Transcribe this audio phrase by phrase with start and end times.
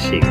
[0.00, 0.26] Chega.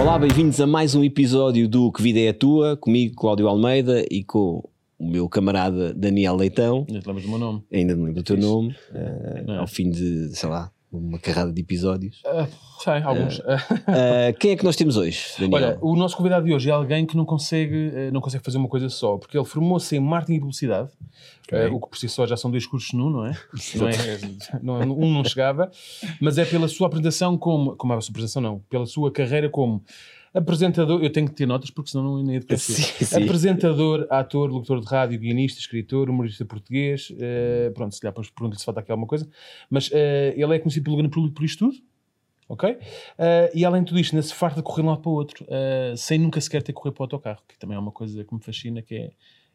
[0.00, 4.02] Olá, bem-vindos a mais um episódio do Que Vida é a Tua, comigo, Cláudio Almeida,
[4.10, 4.66] e com
[4.98, 6.86] o meu camarada Daniel Leitão.
[6.88, 7.62] Ainda te lembras do meu nome?
[7.70, 9.58] Ainda me lembro do teu nome, é?
[9.58, 12.22] ao fim de, sei lá, uma carrada de episódios.
[12.80, 13.40] Sei, alguns.
[13.88, 15.54] Eh, quem é que nós temos hoje, Daniel?
[15.54, 18.58] Olha, o nosso convidado de hoje é alguém que não consegue, eh, não consegue fazer
[18.58, 20.90] uma coisa só, porque ele formou-se em marketing e publicidade,
[21.50, 23.32] eh, o que por si só já são dois cursos num, não é?
[23.76, 24.20] Não é,
[24.62, 25.70] não é- um não chegava,
[26.20, 29.48] mas é pela sua apresentação como, como é a sua apresentação não, pela sua carreira
[29.48, 29.82] como
[30.34, 33.22] apresentador, eu tenho que ter notas porque senão não ia de Sim, sim.
[33.24, 38.58] Apresentador, ator, locutor de rádio, guionista, escritor, humorista português, eh, pronto, se calhar depois pergunto
[38.58, 39.28] se falta aqui alguma coisa,
[39.68, 41.82] mas eh, ele é conhecido pelo grande público por isto tudo,
[42.48, 42.78] ok?
[43.18, 45.10] Eh, e além de tudo isto, ainda se farta de correr de um lado para
[45.10, 45.46] o outro,
[45.96, 48.34] sem nunca sequer ter que correr para o autocarro, que também é uma coisa que
[48.34, 49.12] me fascina, que é,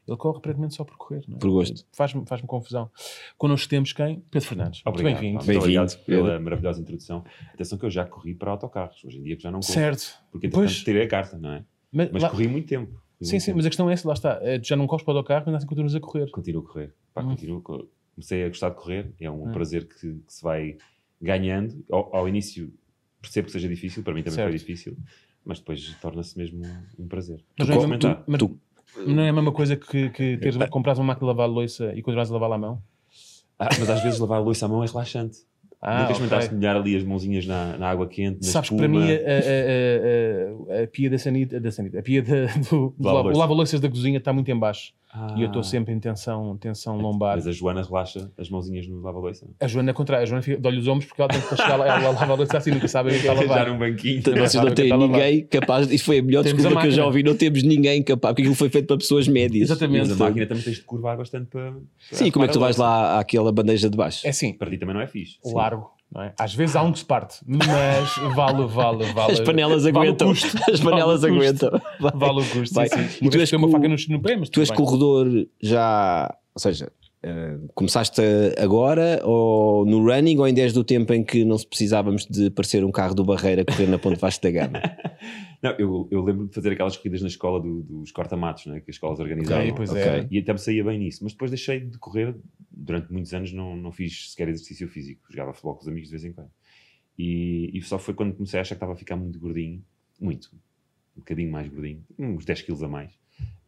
[0.08, 1.40] ele corre aparentemente só por correr, não é?
[1.40, 1.86] Por gosto.
[1.92, 2.90] Faz-me faz confusão.
[3.38, 4.22] Connosco temos quem?
[4.32, 4.82] Pedro Fernandes.
[4.86, 5.44] Muito Obrigado, bem-vindo.
[5.46, 6.24] Muito obrigado Pedro.
[6.26, 7.24] pela maravilhosa introdução.
[7.54, 9.74] Atenção que eu já corri para autocarros, hoje em dia que já não corro.
[9.74, 10.18] Certo.
[10.32, 10.66] Porque Pois.
[10.72, 11.66] entretanto tirei a carta, não é?
[11.92, 12.92] Mas, Mas lá- corri muito tempo.
[12.92, 13.58] Corri sim, muito sim, tempo.
[13.58, 14.40] mas a questão é essa, lá está.
[14.42, 16.30] Eh, Tu já não corres para o autocarro, mas assim continuas a correr.
[16.32, 16.94] Continuo a correr.
[17.14, 17.30] Pá, Hum.
[17.30, 17.62] continuo.
[17.62, 19.52] co- Comecei a gostar de correr, é um Hum.
[19.52, 20.76] prazer que, que se vai
[21.22, 21.84] ganhando.
[21.92, 22.74] Ao, ao início
[23.22, 24.50] percebo que seja difícil, para mim também Certo.
[24.50, 24.98] foi difícil,
[25.46, 26.62] mas depois torna-se mesmo
[26.98, 27.44] um, prazer.
[27.58, 28.24] Mas Tu é, tu- comentar?
[28.28, 28.60] mas Tu-
[29.06, 32.02] não é a mesma coisa que, que teres, comprares uma máquina de lavar louça e
[32.02, 32.82] continuares a lavá-la à mão?
[33.60, 35.40] Ah, mas às vezes lavar a louça à mão é relaxante.
[35.82, 38.80] Ah, Nunca experimentaste molhar ali as mãozinhas na, na água quente, na Sabes que espuma?
[38.80, 42.46] para mim a, a- a- a- a pia da sanita, da sanita, a pia da,
[42.70, 43.28] do, do Lava-louça.
[43.28, 44.94] lava- lava-louças da cozinha está muito em baixo
[45.36, 45.64] e eu estou Ah.
[45.64, 47.36] sempre em tensão, tensão lombar.
[47.38, 49.48] Mas a Joana relaxa as mãozinhas no lava-louça.
[49.60, 51.76] A Joana é contrário, a Joana fica- dói-lhe os ombros porque ela tem que chegar
[51.78, 53.68] lá, ela lava a louça assim, nunca sabe o que está a Já lavar.
[53.70, 54.20] num banquinho.
[54.20, 55.18] Então, vocês não que têm a lavar.
[55.18, 55.90] ninguém capaz.
[55.92, 57.24] Isso foi a melhor Temos a desculpa que eu já ouvi.
[57.24, 59.70] Não temos ninguém capaz, porque aquilo foi feito para pessoas médias.
[59.70, 60.10] Exatamente.
[60.10, 61.72] Mas a máquina também tens de curvar bastante para.
[61.72, 61.80] para
[62.12, 64.26] Sim, como é que tu a vais lá àquela bandeja de baixo?
[64.28, 65.38] É assim, Para ti também não é fixe.
[65.46, 65.92] largo.
[66.16, 66.32] É?
[66.40, 67.68] Às vezes há um que se parte, mas
[68.34, 69.34] vale, vale, vale.
[69.34, 70.30] As panelas vale aguentam.
[70.30, 70.58] custo.
[70.72, 71.82] As panelas Vale aguentam.
[72.00, 72.12] Vai.
[72.16, 72.88] Vale o custo, Vai.
[72.88, 73.26] sim, sim.
[73.26, 74.78] E tu és uma faca no, no pé, mas Tu és bem.
[74.78, 75.28] corredor
[75.62, 76.90] já, ou seja,
[77.24, 78.22] eh, começaste
[78.58, 82.50] agora ou no running ou ainda és do tempo em que não se precisávamos de
[82.52, 84.82] parecer um carro do Barreira correr na Ponte Vasco da Gama?
[85.60, 88.92] Não, eu, eu lembro de fazer aquelas corridas na escola do- dos corta-matos, né, que
[88.92, 89.64] as escolas organizavam.
[89.64, 90.28] Ok, pois é.
[90.30, 91.24] E até me saía bem nisso.
[91.24, 92.36] Mas depois deixei de correr.
[92.72, 95.24] Durante muitos anos não, não fiz sequer exercício físico.
[95.32, 96.52] Jogava futebol com os amigos de vez em quando.
[97.18, 99.84] E, e só foi quando comecei a achar que estava a ficar muito gordinho.
[100.22, 100.52] Muito.
[101.16, 102.04] Um bocadinho mais gordinho.
[102.20, 103.12] Uns 10 quilos a mais.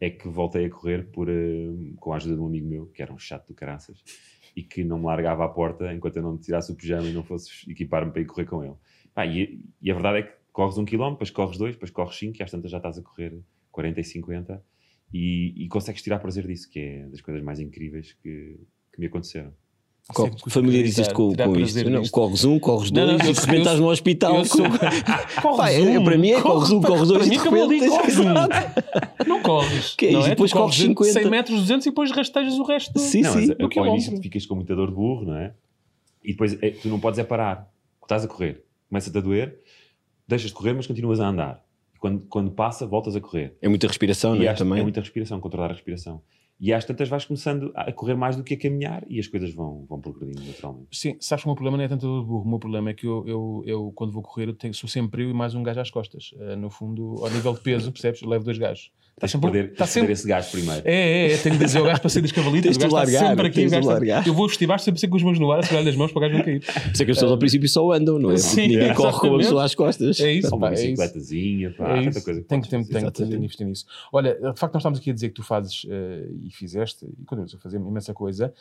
[0.00, 3.02] É que voltei a correr por, eh, com a ajuda de um amigo meu, que
[3.02, 4.02] era um chato do caraças.
[4.56, 7.22] E que não me largava à porta enquanto eu não tirasse o pijama e não
[7.22, 8.74] fosse equipar-me para ir correr com ele.
[9.14, 12.16] Pá, e, e a verdade é que corres um quilómetro, depois corres dois, depois corres
[12.16, 13.38] cinco e às tantas já estás a correr
[13.70, 14.64] 40 e 50
[15.12, 18.58] e, e consegues tirar prazer disso, que é das coisas mais incríveis que,
[18.92, 19.52] que me aconteceram.
[20.14, 21.88] Co- Sempre Familiarizas com, com isto?
[21.90, 24.36] Não, corres um, corres Não, dois não, e eu- se rebentares eu- no hospital.
[24.36, 24.64] Eu sou...
[24.64, 24.78] com-
[25.42, 27.88] corres é- para mim é corres um, corres dois Para mim e de acabou repente-
[27.90, 29.28] corres um.
[29.28, 29.94] Não corres.
[29.96, 30.28] Que é não é?
[30.30, 31.12] Depois corres 50.
[31.12, 32.98] 100 metros, 200 e depois rastejas o resto.
[32.98, 33.38] Sim, não, sim.
[33.48, 33.94] mas no ao quilómetro.
[33.96, 35.52] início tu ficas com muita dor de burro, não é?
[36.24, 37.68] E depois é, tu não podes é parar.
[38.02, 39.58] Estás a correr, começa-te a doer,
[40.26, 41.64] deixas de correr, mas continuas a andar.
[41.94, 43.56] E quando, quando passa, voltas a correr.
[43.62, 44.52] É muita respiração, não E é?
[44.52, 44.80] Também.
[44.80, 46.20] é muita respiração, controlar a respiração.
[46.60, 49.50] E às tantas vais começando a correr mais do que a caminhar e as coisas
[49.54, 50.88] vão, vão progredindo naturalmente.
[50.92, 52.44] Sim, sabes que o meu problema não é tanto o burro.
[52.44, 55.24] O meu problema é que eu, eu, eu quando vou correr, eu tenho, sou sempre
[55.24, 56.34] eu e mais um gajo às costas.
[56.38, 58.20] Eh, no fundo, ao nível de peso, percebes?
[58.20, 58.92] Eu levo dois gajos.
[59.20, 60.82] De sempre, perder, de sempre, perder esse gás primeiro.
[60.84, 60.94] É,
[61.28, 62.76] é, é, tenho de dizer ao gajo para sair das cavalitas.
[62.76, 63.54] Tens o de gajo está largar, sempre aqui.
[63.56, 64.26] tens o gajo de está- largar.
[64.26, 66.20] Eu vou estivar sempre com as mãos no ar, a segurar das mãos para o
[66.22, 66.60] gajo não cair.
[66.60, 68.36] Por isso é que as pessoas ao princípio só andam, não é?
[68.36, 69.38] Sim, ninguém corre com exatamente.
[69.44, 70.20] pessoa às costas.
[70.20, 72.22] É isso, uma é bicicletazinha, pá, É isso.
[72.24, 73.84] coisa que Tenho que, investir nisso.
[74.12, 77.24] Olha, de facto, nós estamos aqui a dizer que tu fazes eh, e fizeste e
[77.24, 78.52] continuas a fazer imensa coisa.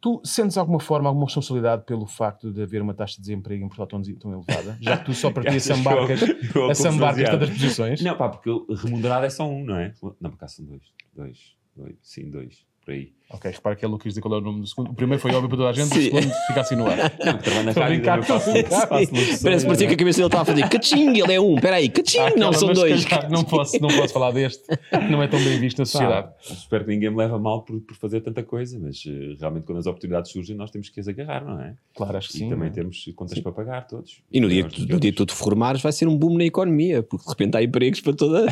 [0.00, 3.68] Tu sentes alguma forma, alguma responsabilidade pelo facto de haver uma taxa de desemprego em
[3.68, 4.76] Portugal tão, tão elevada?
[4.80, 7.30] Já que tu só para ti assambarcas, demasiado?
[7.32, 8.02] tantas posições.
[8.02, 9.94] Não, pá, porque remunerado é só um, não é?
[10.20, 10.82] Não, por acaso são dois.
[11.14, 11.56] Dois.
[11.74, 11.96] dois.
[12.02, 12.66] Sim, dois.
[12.84, 13.12] Por aí.
[13.28, 14.90] Ok, repara que não quis dizer qual é o nome do segundo.
[14.92, 15.98] O primeiro foi óbvio para toda a gente, Sim.
[15.98, 16.96] o segundo fica assim no ar.
[16.96, 19.42] Não, trabalho na Estou a rádio faço, Sim.
[19.42, 22.38] Parece parecer que a cabeça dele está a fazer caching, ele é um, espera caching,
[22.38, 23.04] não, são dois.
[23.04, 24.62] calhar Não posso, não posso falar deste,
[25.10, 26.28] não é tão bem visto na sociedade.
[26.28, 29.34] Pá, espero que ninguém me leve a mal por, por fazer tanta coisa, mas eh,
[29.40, 31.74] realmente quando as oportunidades surgem nós temos que as agarrar, não é?
[31.96, 32.48] Claro, acho que E sim.
[32.48, 34.22] também temos contas para pagar todos.
[34.30, 36.44] E no dia, que, no dia que tu te formares vai ser um boom na
[36.44, 38.48] economia, porque de repente há empregos para toda.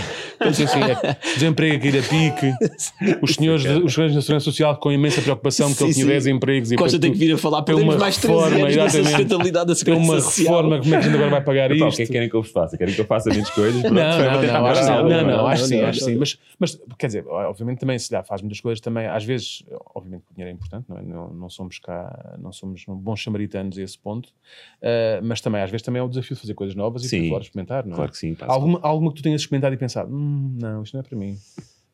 [0.52, 1.16] Sim, sim, é.
[1.34, 5.20] Desemprego a cair a pique, os senhores, os senhores da Segurança Social social com imensa
[5.22, 6.10] preocupação de que Sim, ele tinha sim.
[6.12, 8.56] 10 empregos e Costa depois tem que vir a falar perdemos uma mais 13 reforma,
[8.58, 9.08] anos exatamente.
[9.08, 10.46] sustentabilidade da tem segurança uma social.
[10.56, 11.96] reforma, como é que a gente agora vai pagar Epá, o isto?
[11.96, 12.78] que é que querem que eu faça?
[12.78, 13.80] Querem que eu faça menos coisas?
[13.80, 16.16] Pronto, Não, não, não, acho, não, não, não, acho sim, acho sim.
[16.16, 19.62] Mas, mas, quer dizer, obviamente também se lhe faz muitas coisas também, às vezes,
[19.94, 21.02] obviamente que o dinheiro é importante, não, é?
[21.02, 24.30] não, não somos cá, não somos bons samaritanos a esse ponto,
[24.82, 27.22] ah, mas também às vezes também é o desafio de fazer coisas novas e Sim.
[27.22, 27.96] por fora experimentar, não é?
[27.96, 28.36] Claro que sim.
[28.40, 31.36] Alguma, alguma que tu tenhas experimentado e pensado, hum, não, isto não é para mim.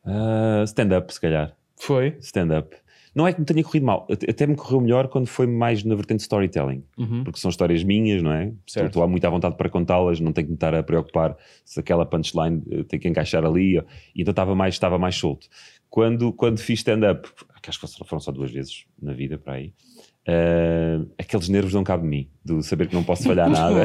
[0.05, 1.55] Ah, stand-up, se calhar.
[1.81, 2.15] Foi?
[2.19, 2.75] Stand-up.
[3.13, 5.95] Não é que me tenha corrido mal, até me correu melhor quando foi mais na
[5.95, 6.83] vertente storytelling.
[6.97, 7.23] Uhum.
[7.25, 8.53] porque são histórias minhas, não é?
[8.65, 8.87] Certo.
[8.87, 11.35] Estou lá muito à vontade para contá-las, não tenho que me estar a preocupar
[11.65, 15.47] se aquela punchline eh, tem que encaixar ali, e então estava mais, estava mais solto.
[15.89, 17.27] Quando, quando fiz stand-up,
[17.61, 19.73] que acho que foram só duas vezes na vida para aí,
[20.27, 23.83] eh, aqueles nervos não cabem de mim, de saber que não posso falhar nada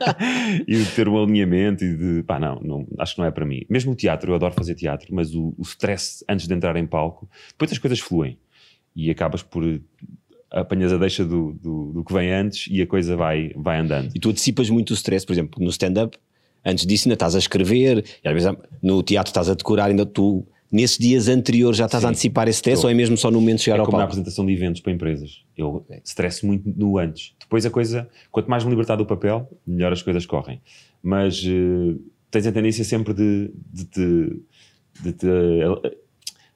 [0.66, 3.44] e de ter um alinhamento e de pá, não, não, acho que não é para
[3.44, 3.62] mim.
[3.68, 6.86] Mesmo o teatro, eu adoro fazer teatro, mas o, o stress antes de entrar em
[6.86, 8.38] palco, depois as coisas fluem
[8.94, 9.62] e acabas por
[10.50, 14.10] apanhas a deixa do, do, do que vem antes e a coisa vai, vai andando.
[14.14, 16.16] E tu antecipas muito o stress, por exemplo, no stand-up,
[16.64, 18.50] antes disso ainda estás a escrever, e às vezes
[18.82, 22.10] no teatro estás a decorar, ainda tu, nesses dias anteriores já estás a Sim.
[22.12, 22.88] antecipar esse stress Estou.
[22.88, 24.12] ou é mesmo só no momento de chegar É ao como na palco?
[24.12, 25.44] apresentação de eventos para empresas.
[25.56, 27.34] Eu estresso muito no antes.
[27.40, 30.60] Depois a coisa, quanto mais me libertar do papel, melhor as coisas correm.
[31.02, 31.96] Mas eh,
[32.30, 34.42] tens a tendência sempre de, de te,
[35.02, 35.96] de te, eh,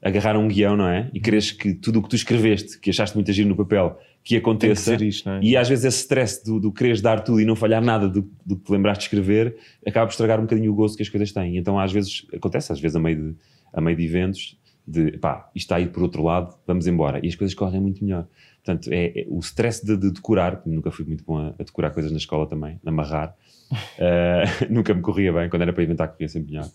[0.02, 1.10] agarrar a um guião, não é?
[1.12, 4.30] E queres que tudo o que tu escreveste, que achaste muito agir no papel, que
[4.30, 4.92] que aconteça.
[4.96, 5.40] dizer isto, é?
[5.42, 8.28] E às vezes esse stress do, do quereres dar tudo e não falhar nada do,
[8.44, 9.56] do que te lembraste de escrever
[9.86, 11.56] acaba por estragar um bocadinho o gozo que as coisas têm.
[11.56, 13.34] Então às vezes acontece, às vezes a meio de,
[13.72, 17.20] a meio de eventos, de pá, isto está a ir por outro lado, vamos embora.
[17.24, 18.26] E as coisas correm muito melhor.
[18.64, 21.90] Portanto, é, é o stress de, de decorar, nunca fui muito bom a, a decorar
[21.90, 23.34] coisas na escola também, amarrar,
[23.98, 26.68] eh, nunca me corria bem, quando era para inventar corria sempre melhor.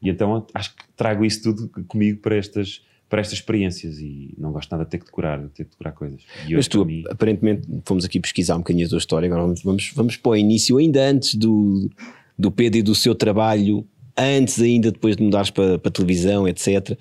[0.00, 4.52] E então acho que trago isso tudo comigo para estas, para estas experiências e não
[4.52, 6.22] gosto nada de ter que decorar, de ter que decorar coisas.
[6.46, 9.42] E Mas hoje, tu, mim, aparentemente, fomos aqui pesquisar um bocadinho a tua história, agora
[9.42, 11.88] vamos, vamos, vamos para o início, ainda antes do,
[12.36, 13.86] do Pedro e do seu trabalho,
[14.16, 16.96] antes ainda, depois de mudares para, para a televisão, etc.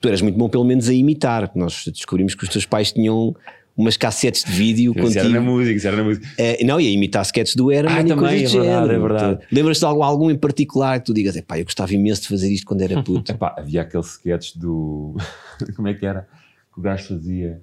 [0.00, 1.50] Tu eras muito bom, pelo menos, a imitar.
[1.54, 3.34] Nós descobrimos que os teus pais tinham
[3.76, 5.52] umas cassetes de vídeo isso era na contigo.
[5.52, 6.26] música, isso era na música.
[6.36, 8.92] Eh, não, e a imitar sketches do Herman Ah, também, é verdade, género.
[8.92, 9.46] é verdade.
[9.52, 12.50] Lembras-te de algum, algum em particular que tu digas, pá, eu gostava imenso de fazer
[12.52, 13.30] isto quando era puto.
[13.30, 15.16] Epá, havia aquele sketch do.
[15.76, 16.26] Como é que era?
[16.74, 17.60] Que o gajo fazia.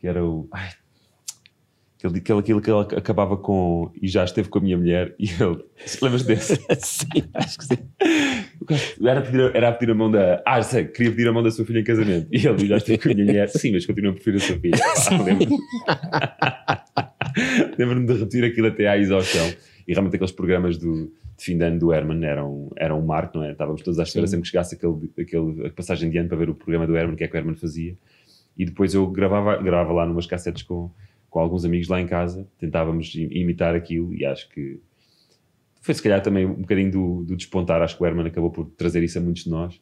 [0.00, 0.48] Que era o.
[0.52, 0.70] Ai,
[2.06, 3.90] aquele, aquele, aquilo que ele acabava com.
[4.00, 5.14] E já esteve com a minha mulher.
[5.18, 5.64] E ele.
[6.02, 6.56] Lembras desse?
[6.80, 7.06] Sim.
[7.34, 7.78] Acho que sim.
[9.04, 10.42] Era a, pedir, a- era a pedir a mão da.
[10.46, 12.28] Ah, sei, queria pedir a mão da sua filha em casamento.
[12.32, 13.48] E ele já esteve com a minha mulher.
[13.48, 14.76] Sim, mas continua a preferir a sua filha.
[14.86, 15.58] Ah, Lembro-me
[17.78, 19.46] Lembro-me de repetir aquilo até à exaustão.
[19.86, 21.06] E realmente aqueles programas do,
[21.36, 23.52] de fim de ano do Herman eram, eram um marco, não é?
[23.52, 26.48] Estávamos todos à espera sempre que chegasse aquele, aquele, a passagem de ano para ver
[26.48, 27.96] o programa do Herman, o que é que o Herman fazia.
[28.56, 30.90] E depois eu gravava, gravava lá numas cassetes com,
[31.34, 34.78] com alguns amigos lá em casa, tentávamos imitar aquilo e acho que
[35.82, 37.82] foi se calhar também um bocadinho do, do despontar.
[37.82, 39.80] Acho que o Herman acabou por trazer isso a muitos de nós,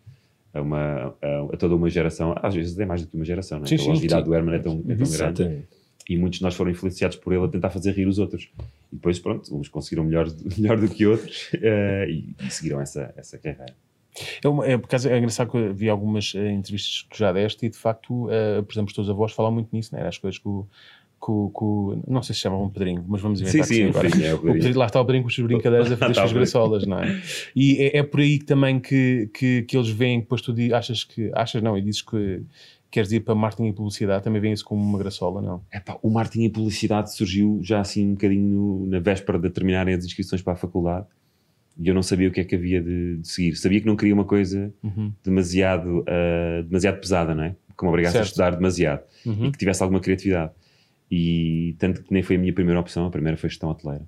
[0.54, 2.34] a, uma, a, a toda uma geração.
[2.42, 3.68] Às vezes é mais do que uma geração, não é?
[3.68, 5.66] Sim, a sim, longevidade do Herman é tão, é tão grande
[6.08, 8.50] e muitos de nós foram influenciados por ele a tentar fazer rir os outros.
[8.90, 13.12] E depois, pronto, uns conseguiram melhor, melhor do que outros eh, e, e seguiram essa,
[13.14, 13.76] essa carreira.
[14.42, 17.30] É, uma, é, por acaso é engraçado que eu vi algumas eh, entrevistas que já
[17.30, 20.06] deste e de facto, eh, por exemplo, os teus avós falam muito nisso, né?
[20.06, 20.66] As coisas que o,
[21.26, 24.08] que o- não sei se chamavam Pedrinho, mas vamos inventar sim o agora.
[24.08, 24.54] Pedrinho é o Pedrinho.
[24.58, 26.98] Pedrinho- lá está o Pedrinho com as suas brincadeiras a fazer as suas graçolas, não
[26.98, 27.22] é?
[27.54, 31.04] E é, é por aí também que, que, que eles veem, que depois tu achas
[31.04, 32.42] que, achas não, e dizes que
[32.90, 35.62] queres ir para marketing e publicidade, também veem isso como uma graçola, não?
[35.72, 40.04] Epá, o marketing e publicidade surgiu já assim um bocadinho na véspera de terminarem as
[40.04, 41.06] inscrições para a faculdade
[41.78, 43.56] e eu não sabia o que é que havia de, de seguir.
[43.56, 45.10] Sabia que não queria uma coisa Uhum.
[45.24, 47.54] demasiado, ah, demasiado pesada, não é?
[47.78, 48.26] Que me obrigasse a Certo.
[48.28, 49.46] estudar demasiado Uhum.
[49.46, 50.52] e que tivesse alguma criatividade.
[51.14, 54.02] E tanto que nem foi a minha primeira opção, a primeira foi gestão hoteleira.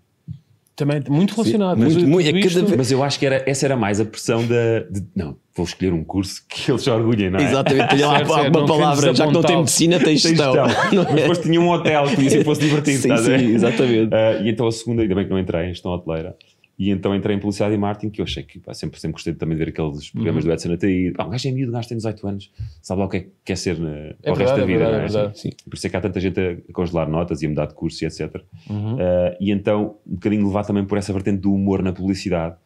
[0.74, 1.76] Também muito relacionado.
[1.78, 4.04] muito, Tudo muito, é isto- cada Mas eu acho que era, essa era mais a
[4.06, 4.80] pressão da.
[4.90, 7.42] de, não, vou escolher um curso que eles se orgulhem, não é?
[7.44, 10.54] Exatamente, lá Certo, uma, certo, palavra, já que não tem medicina, tem Tem gestão.
[10.56, 11.14] Mas é?
[11.14, 13.38] depois tinha um hotel que podia fosse divertido, Sim, ver?
[13.38, 14.10] sim, exatamente.
[14.14, 16.34] Ah, e então a segunda, ainda bem que não entrei em gestão hoteleira,
[16.78, 19.32] e então entrei em publicidade e marketing, que eu achei que pá, sempre, sempre gostei
[19.34, 20.50] também de ver aqueles programas Uhum.
[20.50, 21.12] do Edson Ataíde.
[21.12, 22.52] Pá, um gajo é miúdo, um gajo tem 18 anos,
[22.82, 24.66] sabe lá o que é que quer ser na, É para o resto da é
[24.66, 25.08] vida, verdade, é é?
[25.08, 25.38] verdade.
[25.38, 25.50] Sim.
[25.68, 28.02] Por isso é que há tanta gente a congelar notas e a mudar de curso
[28.02, 28.42] e etc.
[28.68, 28.94] Uhum.
[28.94, 28.98] Uh,
[29.40, 32.56] e então, um bocadinho levado também por essa vertente do humor na publicidade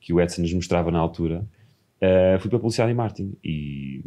[0.00, 1.40] que o Edson nos mostrava na altura,
[2.00, 4.04] uh, fui para publicidade e marketing e,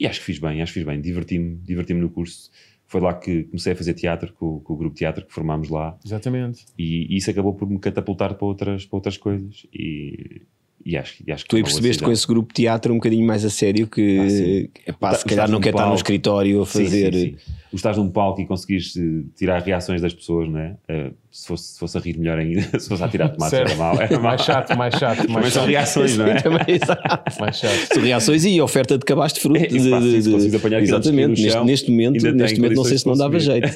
[0.00, 2.50] e acho que fiz bem, acho que fiz bem, diverti-me diverti no curso.
[2.92, 5.70] Foi lá que comecei a fazer teatro com, com o grupo de teatro que formámos
[5.70, 6.66] lá Exatamente.
[6.78, 10.42] e, isso acabou por me catapultar para outras, para outras coisas e,
[10.84, 12.92] e acho, e acho que Tu aí uma boa percebeste com esse grupo de teatro
[12.92, 14.68] um bocadinho mais a sério que Ah, sim.
[14.86, 15.96] epá, Tá- se calhar não quer estar no palco.
[15.98, 17.14] escritório a Sim, fazer.
[17.14, 17.36] sim, sim.
[17.72, 20.74] O estás num palco e conseguires eh, tirar reações das pessoas, não é?
[20.88, 23.74] Eh, se, fosse, se fosse a rir melhor ainda, se fosse a tirar tomates era
[23.76, 24.00] mal.
[24.00, 24.22] Era mal.
[24.22, 25.70] Mais chato, mais chato, mais são chato.
[25.70, 26.34] reações, não é?
[26.42, 27.40] Também, exato.
[27.40, 27.94] Mais chato.
[27.94, 29.58] São reações e oferta de cabaz de fruto.
[29.58, 33.06] É, de- de- de- apanhar exatamente, neste, chão, neste momento, neste momento não sei se
[33.06, 33.68] não dava jeito.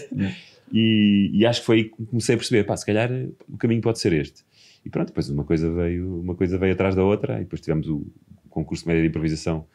[0.73, 3.11] E, e acho que foi aí que comecei a perceber, pá, se calhar
[3.49, 4.41] o caminho pode ser este.
[4.87, 7.89] E pronto, depois uma coisa veio, uma coisa veio atrás da outra, e depois tivemos
[7.89, 8.07] o,
[8.49, 9.67] concurso de média de improvisação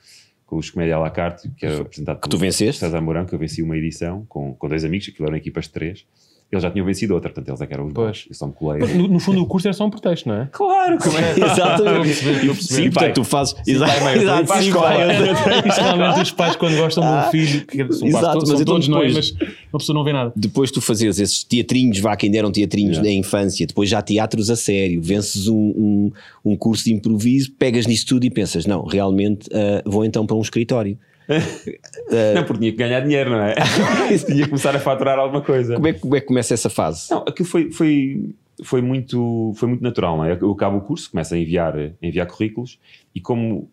[0.45, 2.79] com os Comédia à la carte, que era apresentado Que tu venceste?
[2.79, 5.71] César Mourão, que eu venci uma edição com, com dois amigos, aquilo eram equipas de
[5.71, 6.05] três.
[6.51, 8.07] Eles já tinham vencido outra, portanto eles é que eram os Pois.
[8.23, 8.25] bons.
[8.29, 8.81] Eu só me colei.
[8.93, 10.49] No, no fundo, o curso era só um pretexto, não é?
[10.51, 11.31] Claro, como é?
[11.39, 12.63] Exatamente.
[12.63, 13.55] Sim, portanto, tu fazes.
[13.65, 14.71] Exato, ir sim,
[15.81, 18.65] realmente os pais quando gostam de um filho, que são quase todos, mas são então
[18.65, 19.31] todos, depois- Mas
[19.71, 20.33] uma pessoa não vê nada.
[20.35, 23.09] depois tu fazes esses teatrinhos, vá, que ainda eram teatrinhos Yeah.
[23.09, 26.11] na infância, depois já teatros a sério, vences um, um,
[26.43, 30.35] um curso de improviso, pegas nisso tudo e pensas, não, realmente ah, vou então para
[30.35, 30.97] um escritório.
[32.35, 33.55] Não, porque tinha que ganhar dinheiro, não é?
[34.25, 35.75] tinha que começar a faturar alguma coisa.
[35.75, 37.09] Como é, que- como é que começa essa fase?
[37.11, 40.37] Não, aquilo foi, foi, foi, muito, foi muito natural, não é?
[40.39, 42.79] Eu acabo o curso, começo a enviar, a enviar currículos
[43.15, 43.69] e como,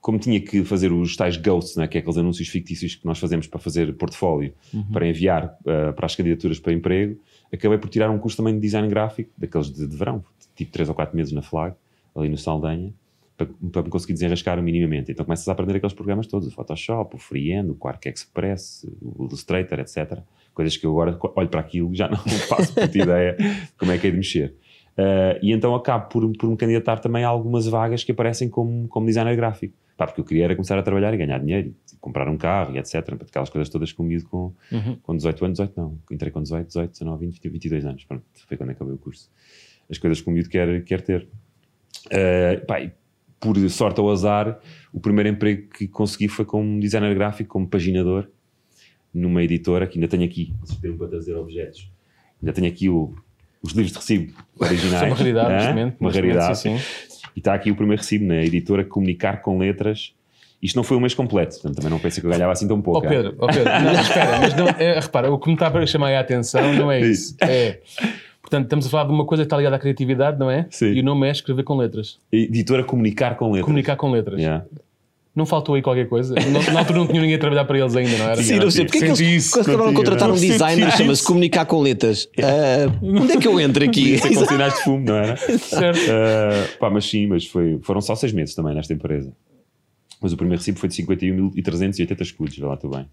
[0.00, 1.88] como tinha que fazer os tais ghosts, não é?
[1.88, 4.52] que é aqueles anúncios fictícios que nós fazemos para fazer portfólio,
[4.92, 7.18] para enviar uh, para as candidaturas para emprego,
[7.52, 10.24] acabei por tirar um curso também de design gráfico, daqueles de, de verão,
[10.54, 11.74] tipo 3 ou 4 meses na Flag,
[12.14, 12.92] ali no Saldanha,
[13.36, 15.12] para, para me conseguir desenrascar minimamente.
[15.12, 19.26] Então começas a aprender aqueles programas todos, o Photoshop, o Freehand, o Quark Express, o
[19.26, 20.20] Illustrator, etc.
[20.54, 23.92] Coisas que eu agora olho para aquilo e já não faço puta ideia de como
[23.92, 24.54] é que é de mexer.
[24.96, 28.88] Uh, e então acabo por, por me candidatar também a algumas vagas que aparecem como,
[28.88, 29.74] como designer gráfico.
[29.96, 32.74] Pá, porque eu queria era começar a trabalhar e ganhar dinheiro, e comprar um carro
[32.74, 32.96] e etc.
[33.20, 34.52] Aquelas coisas todas comigo com,
[35.02, 35.98] com 18 anos, 18 não.
[36.10, 38.04] Entrei com 18, 18, 19, 20, 22 anos.
[38.04, 39.30] Pronto, foi quando acabei o curso.
[39.90, 41.28] As coisas que o miúdo quer, quer ter.
[42.06, 42.80] Uh, pá,
[43.52, 44.58] por sorte ou azar,
[44.92, 48.28] o primeiro emprego que consegui foi como designer gráfico, como paginador,
[49.12, 51.90] numa editora, que ainda tenho aqui, vocês têm para trazer objetos,
[52.42, 53.14] ainda tenho aqui o,
[53.62, 55.02] os livros de recibo originais.
[55.02, 55.96] É uma raridade, neste momento.
[56.00, 56.58] Uma raridade.
[56.58, 56.84] sim, sim.
[57.34, 60.14] E está aqui o primeiro recibo na editora Comunicar com Letras.
[60.62, 62.80] Isto não foi um mês completo, portanto também não pensei que eu ganhava assim tão
[62.80, 63.06] pouco.
[63.06, 65.86] Ó Pedro, ó Pedro, não, espera, mas não, é, repara, o que me está a
[65.86, 67.36] chamar a atenção não é isso.
[67.42, 67.80] É,
[68.46, 70.66] portanto, estamos a falar de uma coisa que está ligada à criatividade, não é?
[70.70, 70.92] Sim.
[70.92, 72.18] E o nome é escrever com letras.
[72.32, 73.64] Editora Comunicar com Letras.
[73.64, 74.38] Comunicar com letras.
[74.38, 74.64] Yeah.
[75.34, 76.34] Não faltou aí qualquer coisa?
[76.34, 78.42] Na, na altura não tinha ninguém a trabalhar para eles ainda, não era?
[78.42, 78.86] Sim, não sei.
[78.86, 82.28] Porque é que eles acabaram de contratar um designer chama-se comunicar com letras.
[82.42, 84.12] Ah, onde é que eu entro aqui?
[84.12, 85.36] Ia ser com sinais de fumo, não era?
[85.36, 85.98] Certo.
[85.98, 89.32] Uh, pá, mas sim, mas foi, foram só seis meses também nesta empresa.
[90.22, 93.06] Mas o primeiro recibo foi de 51.380 escudos, vê lá tu bem.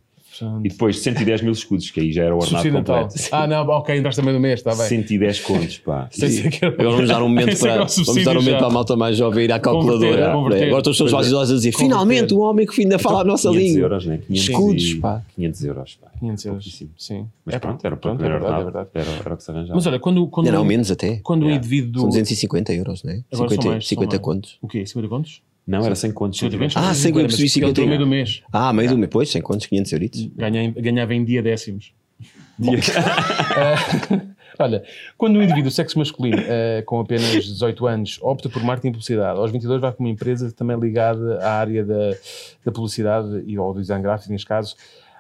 [0.63, 3.15] E depois 110 mil escudos, que aí já era o ordenado completo.
[3.31, 4.87] Ah, não, ok, entraste também do mês, está bem.
[4.87, 6.09] 110 contos, pá.
[6.21, 8.95] É era- vamos dar um momento para, era vamos dar um momento para a malta
[8.95, 9.99] mais jovem ir à calculadora.
[10.11, 10.63] Converter, converter.
[10.67, 11.77] Agora estão os seus olhos a dizer: Converter.
[11.85, 13.81] finalmente um homem que ainda fala a nossa 500 língua.
[13.85, 14.17] euros, né?
[14.27, 15.21] 500 Escudos, e- pá.
[15.35, 16.07] 500 euros, pá.
[16.19, 16.83] 500 euros.
[16.97, 17.27] Sim.
[17.45, 18.89] Mas É, pronto, era o pronto, primeiro é verdade, é ordenado.
[18.93, 19.09] verdade.
[19.11, 19.75] Era, era o que se arranjava.
[19.75, 21.19] Mas olha, quando, quando, Não, menos até.
[21.23, 22.01] quando o indivíduo.
[22.01, 23.15] São 250 euros, não é?
[23.31, 24.21] Agora são 50, mais, são 50 mais.
[24.21, 24.57] contos.
[24.61, 24.85] O quê?
[24.85, 25.41] 50 contos?
[25.65, 26.39] Não, era 100 contos.
[26.39, 26.77] 50 contos?
[26.77, 28.43] Ah, sei que eu percebi 50 Ele meio do mês.
[28.51, 30.29] Ah, meio do mês, pois, 100 contos, 500 euritos.
[30.75, 31.93] Ganhava em dia décimos.
[33.55, 34.21] Eh,
[34.59, 34.83] olha,
[35.17, 39.39] quando um indivíduo sexo masculino eh, com apenas 18 anos opta por marketing e publicidade,
[39.39, 42.11] aos 22 vai para uma empresa também ligada à área da,
[42.63, 44.75] da publicidade e ao design gráfico, neste caso,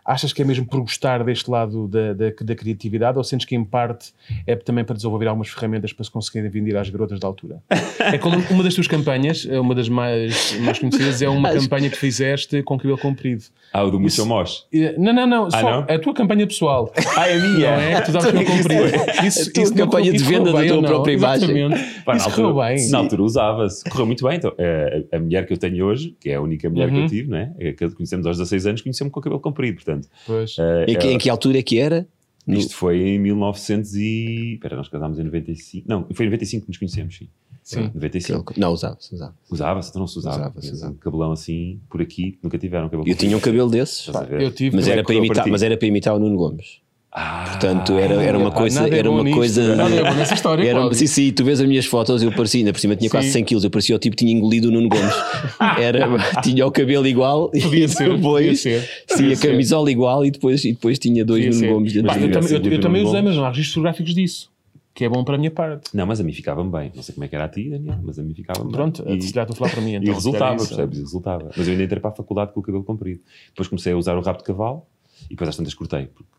[0.05, 3.55] achas que é mesmo por gostar deste lado da, da, da criatividade ou sentes que
[3.55, 4.13] em parte
[4.45, 7.61] é também para desenvolver algumas ferramentas para se conseguirem vender às garotas da altura?
[7.99, 11.89] É como uma das tuas campanhas, é uma das mais, mais conhecidas, é uma campanha
[11.89, 13.43] que fizeste com cabelo comprido.
[13.71, 14.65] Ah, o do Michel Mosh.
[14.97, 15.85] Não, não, não, só não?
[15.87, 16.91] é a tua campanha pessoal.
[17.17, 17.71] Ah, é minha?
[17.71, 18.01] Não é?
[18.01, 18.85] Tu sabes que eu comprei.
[18.87, 21.49] A tua campanha de venda da tua própria imagem.
[21.57, 22.01] Exatamente.
[22.03, 22.89] Pá, Isso correu bem.
[22.89, 23.83] Na altura usava-se.
[23.89, 24.37] Correu muito bem.
[24.37, 26.95] Então, eh, a, a mulher que eu tenho hoje, que é a única mulher que
[26.95, 27.03] Uhum.
[27.03, 27.51] eu tive, né?
[27.59, 29.75] é que conhecemos aos 16 anos, conhecemos com o cabelo comprido.
[29.75, 29.92] Portanto,
[30.25, 30.55] Pois.
[30.59, 32.07] eh, Em que, era- em que altura é que era?
[32.45, 34.53] No- isto foi em 1900 e...
[34.55, 35.87] Espera, nós casámos em 95.
[35.87, 37.29] Não, foi em 95 que nos conhecemos, sim.
[37.63, 37.89] Sim.
[37.95, 38.53] 95.
[38.57, 39.33] Não, usava-se, usava.
[39.49, 40.35] Usava-se, então não se usava.
[40.35, 40.91] Usava-se, Tinha usava.
[40.91, 44.09] Um cabelão assim, por aqui, nunca tiveram cabelo Eu tinha um cabelo desses?
[44.31, 44.75] Eu tive.
[44.75, 46.81] mas é era, que para imitar, mas era para imitar o Nuno Gomes.
[47.15, 48.87] Ah, Portanto, era, era uma coisa.
[48.89, 49.75] é Era uma coisa.
[49.75, 52.61] nada é bom nessa história, Era, sim, sim, tu vês as minhas fotos, eu parecia,
[52.61, 53.33] ainda por cima tinha quase Sim.
[53.33, 55.13] 100 quilos, eu parecia o tipo que tinha engolido o Nuno Gomes.
[55.79, 56.07] Era,
[56.41, 58.81] tinha o cabelo igual Podia e ser, podia depois ser.
[58.81, 59.47] sim, Podia a ser.
[59.51, 61.73] camisola igual e depois, e depois tinha dois Podia Nuno ser.
[61.73, 64.15] Gomes dentro Pá, do eu, também, eu, eu também usei, mas não há registros fotográficos
[64.15, 64.51] disso.
[64.95, 65.89] Que é bom para a minha parte.
[65.95, 66.91] Não, mas a mim ficava bem.
[66.95, 68.71] Não sei como é que era a ti, Daniel, mas a mim ficava bem.
[68.71, 69.95] Pronto, E- se calhar estou a falar para mim.
[69.95, 70.97] Então, e resultava, se calhar percebes?
[70.97, 71.49] E resultava.
[71.55, 73.19] Mas eu ainda entrei para a faculdade com o cabelo comprido.
[73.49, 74.83] Depois comecei a usar o rabo de cavalo
[75.25, 76.05] e depois às tantas cortei.
[76.13, 76.29] Porque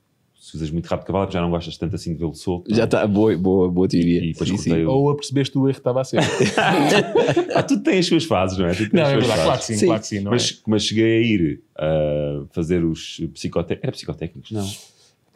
[0.44, 2.68] se usas muito de cavalo, já não gostas tanto assim de vê-lo solto.
[2.70, 2.84] não Já é?
[2.84, 4.22] está, boa, boa, boa teoria.
[4.22, 4.84] E depois Sim, sim.
[4.84, 6.20] o- Ou a percebeste o erro que estava a ser.
[7.54, 8.74] Ah, tudo tem as suas fases, não é?
[8.74, 9.44] Tudo tem não, as é verdade, fases.
[9.44, 9.86] claro que sim, Sim.
[9.86, 10.20] claro que sim.
[10.20, 13.82] Não Mas, mas cheguei a ir a fazer os psicotécnicos.
[13.84, 14.50] Era psicotécnicos?
[14.50, 14.60] Não.
[14.64, 14.70] é?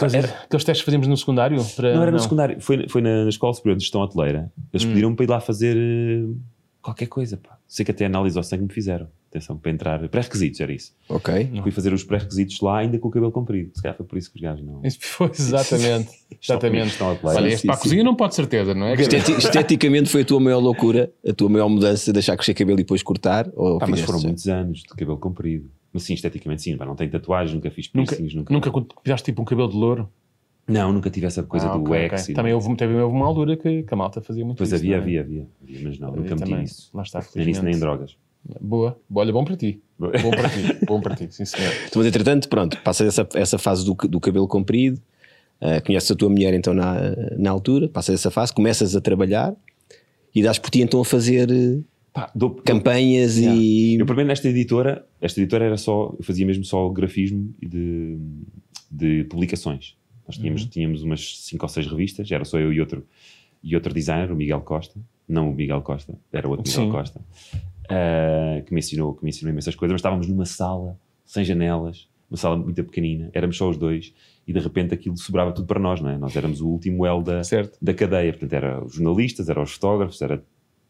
[0.00, 1.64] Aqueles, aqueles testes que fazíamos no secundário?
[1.74, 2.60] Para, Não era no secundário.
[2.60, 4.52] Foi, foi na, na Escola Superior de Gestão Hoteleira.
[4.72, 4.90] Eles Hum.
[4.90, 6.24] pediram-me para ir lá fazer eh,
[6.82, 7.36] qualquer coisa.
[7.36, 7.58] Pá.
[7.66, 9.08] Sei que até análise ao sangue me fizeram.
[9.30, 10.08] Atenção, para entrar.
[10.08, 10.94] Pré-requisitos, era isso.
[11.08, 11.50] Ok.
[11.62, 13.70] Fui fazer os pré-requisitos lá, ainda com o cabelo comprido.
[13.75, 14.80] Se calhar foi por isso que os gajos não.
[14.82, 16.08] Isso foi exatamente.
[16.42, 16.88] Exatamente.
[16.88, 17.40] estão hoteleira.
[17.40, 17.82] Olha, Sim, este para a sim.
[17.82, 18.94] cozinha não pode certeza, não é?
[18.94, 22.82] Esteti- esteticamente foi a tua maior loucura, a tua maior mudança, deixar crescer cabelo e
[22.85, 23.50] depois cortar?
[23.54, 24.28] Ou Pá, mas foram já?
[24.28, 25.70] muitos anos de cabelo comprido.
[25.92, 26.76] Mas sim, esteticamente sim.
[26.76, 28.35] Pá, não tenho tatuagens, nunca fiz Nunca, piercings.
[28.35, 30.08] Nunca, nunca fizeste tipo um cabelo de louro?
[30.66, 32.23] Não, nunca tive essa coisa Ah, do ok, wax.
[32.23, 32.32] ok.
[32.32, 34.76] e Também houve, também houve uma altura que, que a malta fazia muito Pois isso.
[34.76, 35.00] havia, não é?
[35.02, 35.80] havia, havia, havia.
[35.88, 36.90] Mas não, Havia nunca meti isso.
[36.94, 38.16] Lá está, Nem isso, nem drogas.
[38.61, 38.99] Boa.
[39.14, 39.80] Olha, bom para ti.
[39.99, 40.85] Bom para ti.
[40.87, 41.73] bom para ti, sim senhor.
[41.87, 45.00] Então, Mas entretanto, pronto, passas essa, essa fase do, do cabelo comprido,
[45.61, 46.95] ah, conheces a tua mulher então na,
[47.37, 49.54] na altura, passas essa fase, começas a trabalhar
[50.35, 51.80] e dás por ti então a fazer eh,
[52.12, 53.61] Pá, dou- campanhas Yeah.
[53.61, 53.97] e.
[53.99, 58.16] Eu, primeiro, nesta editora, esta editora era só, eu fazia mesmo só grafismo de,
[58.90, 59.97] de publicações.
[60.26, 60.68] Nós tínhamos, Uhum.
[60.68, 63.04] tínhamos umas 5 ou 6 revistas, era só eu e outro,
[63.64, 66.92] e outro designer, o Miguel Costa, não o Miguel Costa, era o outro Miguel Sim.
[66.92, 67.21] Costa,
[67.88, 72.09] ah, que, me ensinou, que me ensinou imensas coisas, mas estávamos numa sala, sem janelas,
[72.30, 74.12] uma sala muito pequenina, éramos só os dois,
[74.47, 76.18] e de repente aquilo sobrava tudo para nós, não é?
[76.18, 77.78] Nós éramos o último L da, Certo.
[77.80, 80.42] da cadeia, portanto, era os jornalistas, era os fotógrafos, era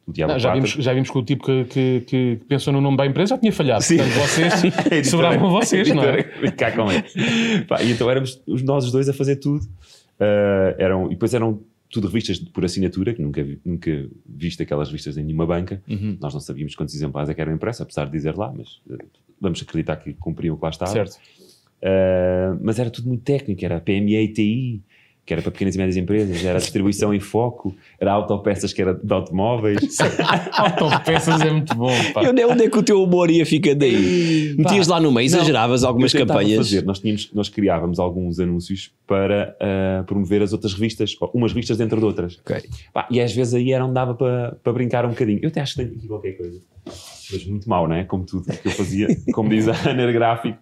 [0.07, 2.81] o Diabo Não, já, vimos, já vimos que o tipo que, que, que pensou no
[2.81, 3.83] nome da empresa já tinha falhado.
[3.83, 3.99] Sim.
[3.99, 6.23] Portanto, vocês sobravam vocês, não é?
[6.57, 7.05] Cá com ele.
[7.67, 9.67] Pá, e então éramos os nós os dois a fazer tudo.
[10.19, 13.91] Ah, eram, e depois eram tudo revistas por assinatura, que nunca, vi- nunca
[14.27, 15.83] viste aquelas revistas em nenhuma banca.
[15.89, 16.17] Uhum.
[16.21, 18.97] Nós não sabíamos quantos exemplares é que eram impressos, apesar de dizer lá, mas ah,
[19.41, 20.93] vamos acreditar que cumpriam o que lá estava.
[20.93, 21.17] Certo.
[21.83, 24.83] Ah, mas era tudo muito técnico, era PME e TI,
[25.29, 28.95] que era para pequenas e médias empresas, era distribuição em foco, era autopeças que era
[28.95, 29.99] de automóveis.
[30.57, 32.23] Autopeças é muito bom, pá.
[32.23, 34.55] E onde é, onde é que o teu humor ia ficando aí?
[34.57, 36.67] Metias lá no meio, exageravas algumas Eu tentava campanhas.
[36.67, 36.83] Fazer.
[36.83, 41.99] Nós, tínhamos, nós criávamos alguns anúncios para ah, promover as outras revistas, umas revistas dentro
[42.01, 42.39] de outras.
[42.41, 42.63] Ok.
[42.95, 45.41] Pá, e às vezes aí era onde dava para, para brincar um bocadinho.
[45.43, 46.59] Eu até acho que tenho aqui qualquer coisa.
[47.31, 48.05] Mas muito mal, não é?
[48.05, 50.59] Como tudo que eu fazia como designer gráfico.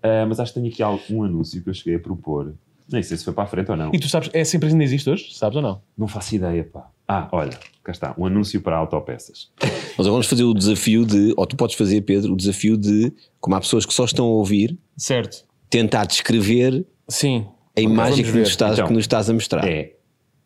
[0.00, 2.54] Ah, mas acho que tenho aqui algum anúncio que eu cheguei a propor.
[2.90, 3.90] Nem sei se foi para a frente ou não.
[3.94, 5.34] E tu sabes, essa empresa ainda existe hoje?
[5.34, 5.82] Sabes ou não?
[5.96, 6.90] Não faço ideia, pá.
[7.08, 8.14] Ah, olha, cá está.
[8.18, 9.50] Um anúncio para autopeças.
[9.62, 13.12] Nós agora vamos fazer o desafio de, ou tu podes fazer, Pedro, o desafio de,
[13.40, 15.44] como há pessoas que só estão a ouvir, Certo.
[15.68, 17.46] tentar descrever Sim.
[17.76, 19.66] a imagem que nos, estás, Então, que nos estás a mostrar.
[19.66, 19.96] É,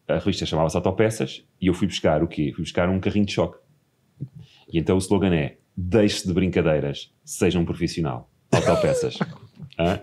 [0.09, 2.53] a revista chamava-se Autopeças e eu fui buscar o quê?
[2.55, 3.59] Fui buscar um carrinho de choque.
[4.73, 8.29] E então o slogan é: deixe-se de brincadeiras, seja um profissional.
[8.51, 9.17] Autopeças.
[9.79, 10.01] Hã?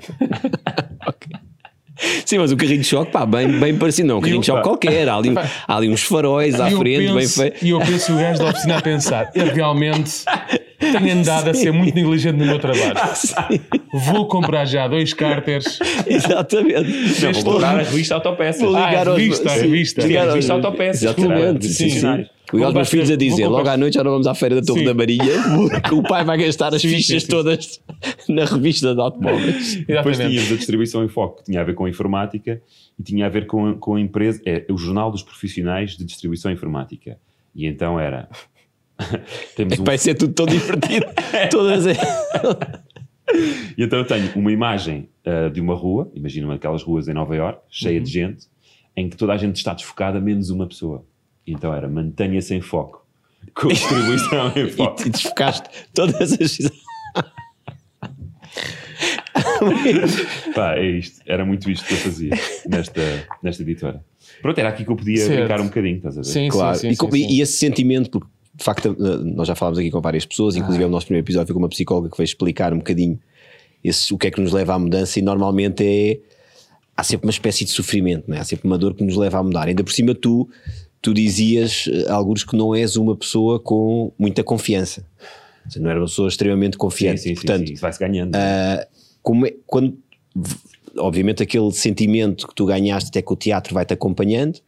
[2.25, 4.63] Sim, mas o carrinho de choque, pá, bem, bem parecido, não, um carrinho de choque
[4.63, 5.07] qualquer.
[5.09, 5.33] Há ali,
[5.67, 7.65] há ali uns faróis à frente, bem penso- feito.
[7.65, 10.11] E eu penso o gajo da oficina a pensar, eu realmente
[10.79, 12.93] tenho andado a ser muito negligente no meu trabalho.
[13.93, 15.79] Vou comprar já dois cárteres.
[16.05, 17.21] Exatamente.
[17.23, 18.61] Não, vou comprar a revista Autopeças.
[18.61, 20.01] Vou ligar Ah, a aos- revista, a sim, revista.
[20.01, 21.67] ligar A revista Autopeças, Exatamente.
[21.67, 22.25] Sim, sim.
[22.53, 24.61] Ligar aos meus filhos a dizer: logo à noite já não vamos à Feira da
[24.61, 24.85] Torre Sim.
[24.85, 25.23] da Maria,
[25.71, 27.81] porque o pai vai gastar as fichas todas
[28.29, 29.75] na revista de automóveis.
[29.75, 30.29] Depois Exatamente.
[30.31, 32.61] tínhamos a distribuição em foco, que tinha a ver com a informática
[32.99, 36.05] e tinha a ver com, a- com a empresa, é o Jornal dos Profissionais de
[36.05, 37.17] Distribuição Informática.
[37.55, 38.29] E então era.
[39.55, 41.05] Temos um Vai ser tudo tão divertido.
[41.51, 41.97] Todas as-
[43.77, 47.35] E então eu tenho uma imagem ah, de uma rua, imagina aquelas ruas em Nova
[47.35, 48.03] York, cheia Uhum.
[48.03, 48.45] de gente,
[48.95, 51.03] em que toda a gente está desfocada, menos uma pessoa.
[51.45, 53.05] E então era mantenha-se em foco.
[53.53, 55.01] Com distribuição em foco.
[55.03, 56.57] e, e desfocaste todas as.
[60.53, 61.21] Pá, é isto.
[61.25, 62.31] Era muito isto que eu fazia
[62.67, 63.01] nesta,
[63.43, 64.03] nesta editora.
[64.41, 65.39] Pronto, era aqui que eu podia Certo.
[65.39, 66.27] brincar um bocadinho, estás a ver?
[66.27, 66.77] Sim, Claro.
[66.77, 69.79] sim, e, sim, com- sim, e- e esse sentimento, porque de facto nós já falámos
[69.79, 70.85] aqui com várias pessoas, inclusive Ah.
[70.85, 73.19] é o nosso primeiro episódio foi com uma psicóloga que veio explicar um bocadinho
[73.83, 76.19] esse, o que é que nos leva à mudança e normalmente é
[76.97, 78.39] há sempre uma espécie de sofrimento, não é?
[78.39, 79.67] há sempre uma dor que nos leva a mudar.
[79.67, 80.49] Ainda por cima tu,
[81.05, 85.05] tu dizias eh, alguns que não és uma pessoa com muita confiança.
[85.69, 87.21] Seja, não era uma pessoa extremamente confiante.
[87.21, 88.35] sim, sim, Portanto, sim, vai-se ganhando.
[88.35, 88.85] ah,
[89.23, 89.97] como é- quando
[90.97, 94.59] obviamente aquele sentimento que tu ganhaste até que o teatro vai-te acompanhando,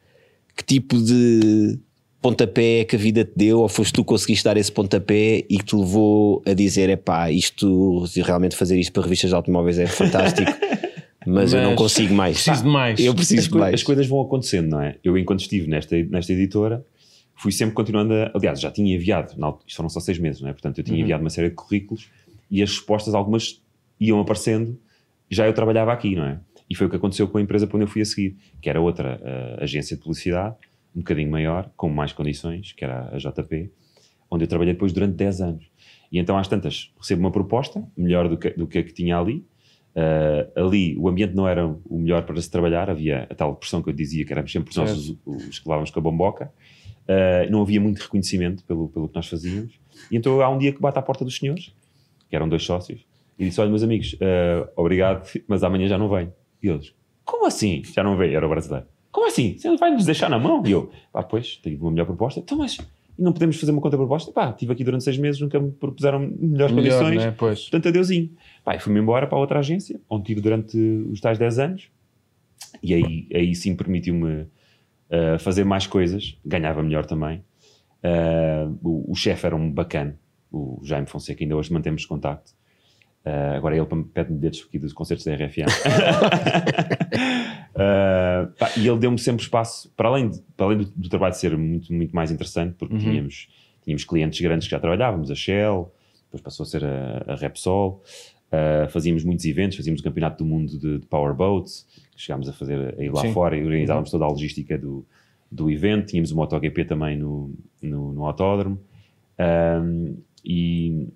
[0.55, 1.77] que tipo de
[2.21, 5.45] pontapé é que a vida te deu, ou foste tu que conseguiste dar esse pontapé
[5.49, 9.35] e que te levou a dizer: é pá, isto, realmente fazer isto para revistas de
[9.35, 10.51] automóveis é fantástico,
[11.27, 12.35] mas, eu não Mas consigo mais.
[12.43, 12.99] preciso de mais.
[12.99, 13.73] Eu as, preciso de coi- mais.
[13.73, 14.97] as coisas vão acontecendo, não é?
[15.03, 16.85] Eu, enquanto estive nesta, nesta editora,
[17.35, 18.31] fui sempre continuando a.
[18.33, 20.53] Aliás, já tinha enviado, alt- isto foram só seis meses, não é?
[20.53, 22.09] Portanto, eu tinha enviado uma série de currículos
[22.49, 23.61] e as respostas, algumas
[23.99, 24.79] iam aparecendo,
[25.29, 26.39] já eu trabalhava aqui, não é?
[26.69, 28.69] E foi o que aconteceu com a empresa para onde eu fui a seguir, que
[28.69, 29.19] era outra
[29.59, 30.55] uh, agência de publicidade,
[30.95, 33.69] um bocadinho maior, com mais condições, que era a JP,
[34.29, 35.65] onde eu trabalhei depois durante 10 anos.
[36.11, 39.17] E então, às tantas, recebo uma proposta, melhor do que, do que a que tinha
[39.17, 39.45] ali.
[39.97, 43.81] Uh, ali o ambiente não era o melhor para se trabalhar, havia a tal pressão
[43.81, 46.53] que eu dizia, que éramos sempre nós os, os que levávamos com a bomboca.
[47.07, 49.73] Uh, não havia muito reconhecimento pelo, pelo que nós fazíamos.
[50.11, 51.73] E então há um dia que bate à porta dos senhores,
[52.29, 53.03] que eram dois sócios,
[53.39, 56.31] e disse: Olha, meus amigos, uh, obrigado, mas amanhã já não vem.
[56.61, 56.93] E eles:
[57.25, 57.81] Como assim?
[57.83, 58.35] Já não veio?
[58.35, 58.85] Era o brasileiro.
[59.11, 59.57] Como assim?
[59.57, 60.61] Você vai nos deixar na mão?
[60.63, 62.39] E eu: Pá, pois, tenho uma melhor proposta.
[62.39, 62.77] Então, mas
[63.17, 64.31] não podemos fazer uma contraproposta?
[64.31, 67.25] Pá, estive aqui durante seis meses, nunca me propuseram melhores Melhor, condições.
[67.25, 67.35] Né?
[67.37, 67.61] Pois.
[67.61, 68.29] Portanto, adeusinho.
[68.63, 71.89] Pá, e fui-me embora para outra agência, onde estive durante os tais 10 anos.
[72.81, 77.43] E aí, aí sim permitiu-me uh, fazer mais coisas, ganhava melhor também.
[78.03, 80.17] Uh, o, o chefe era um bacana,
[80.51, 82.51] o Jaime Fonseca, ainda hoje mantemos contacto.
[83.25, 85.65] Uh, agora ele pede-me dedos aqui dos concertos da RFA.
[87.77, 91.33] uh, pá, e ele deu-me sempre espaço, para além, de, para além do, do, trabalho
[91.33, 92.99] ser muito, muito mais interessante, porque uhum.
[92.99, 93.47] tínhamos,
[93.83, 95.91] tínhamos clientes grandes que já trabalhávamos, a Shell,
[96.25, 98.03] depois passou a ser a, a Repsol,
[98.51, 102.53] uh, fazíamos muitos eventos, fazíamos o Campeonato do Mundo de, de Powerboats, que chegámos a
[102.53, 103.33] fazer a ir lá Sim.
[103.33, 104.19] fora e organizávamos uhum.
[104.19, 105.05] toda a logística do,
[105.51, 108.79] do evento, tínhamos o MotoGP também no, no, no autódromo.
[109.39, 111.09] Um, e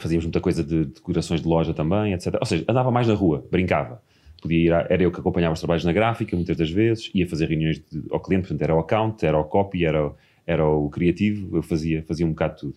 [0.00, 2.34] fazíamos muita coisa de decorações de loja também, etc.
[2.40, 4.02] Ou seja, andava mais na rua, brincava.
[4.40, 7.26] Podia ir, a, era eu que acompanhava os trabalhos na gráfica, muitas das vezes, ia
[7.28, 10.12] fazer reuniões de, ao cliente, portanto, era o account, era o copy, era,
[10.46, 12.74] era o criativo, eu fazia, fazia um bocado tudo.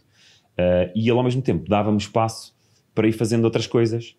[0.58, 2.56] Uh, e ele, ao mesmo tempo, dava-me espaço
[2.93, 4.15] para ir fazendo outras coisas,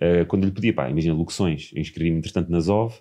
[0.00, 2.94] uh, quando lhe pedia, pá, imagina, locuções, eu inscrevi-me, entretanto, na ZOV,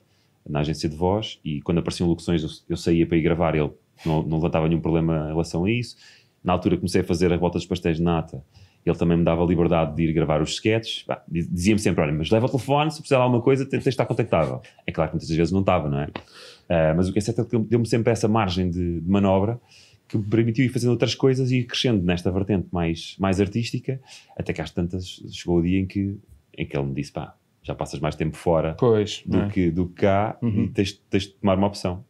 [0.47, 3.71] na agência de voz, e quando apareciam locuções eu, eu saía para ir gravar, ele
[4.05, 5.97] não, não levantava nenhum problema em relação a isso.
[6.43, 8.43] Na altura comecei a fazer a volta dos pastéis de nata,
[8.85, 11.05] ele também me dava a liberdade de ir gravar os sketches.
[11.27, 14.05] Dizia-me sempre: olha, mas leva o telefone, se precisar de alguma coisa, tens de estar
[14.05, 14.61] contactável.
[14.85, 16.05] É claro que muitas vezes não estava, não é?
[16.05, 19.59] Uh, mas o que é certo é que deu-me sempre essa margem de, de, manobra
[20.07, 23.99] que me permitiu ir fazendo outras coisas e ir crescendo nesta vertente mais, mais artística,
[24.37, 26.17] até que às tantas chegou o dia em que,
[26.55, 29.49] em que ele me disse: pá, já passas mais tempo fora pois, do, é?
[29.49, 30.65] que, do que cá uhum.
[30.65, 32.03] e tens, tens de tomar uma opção.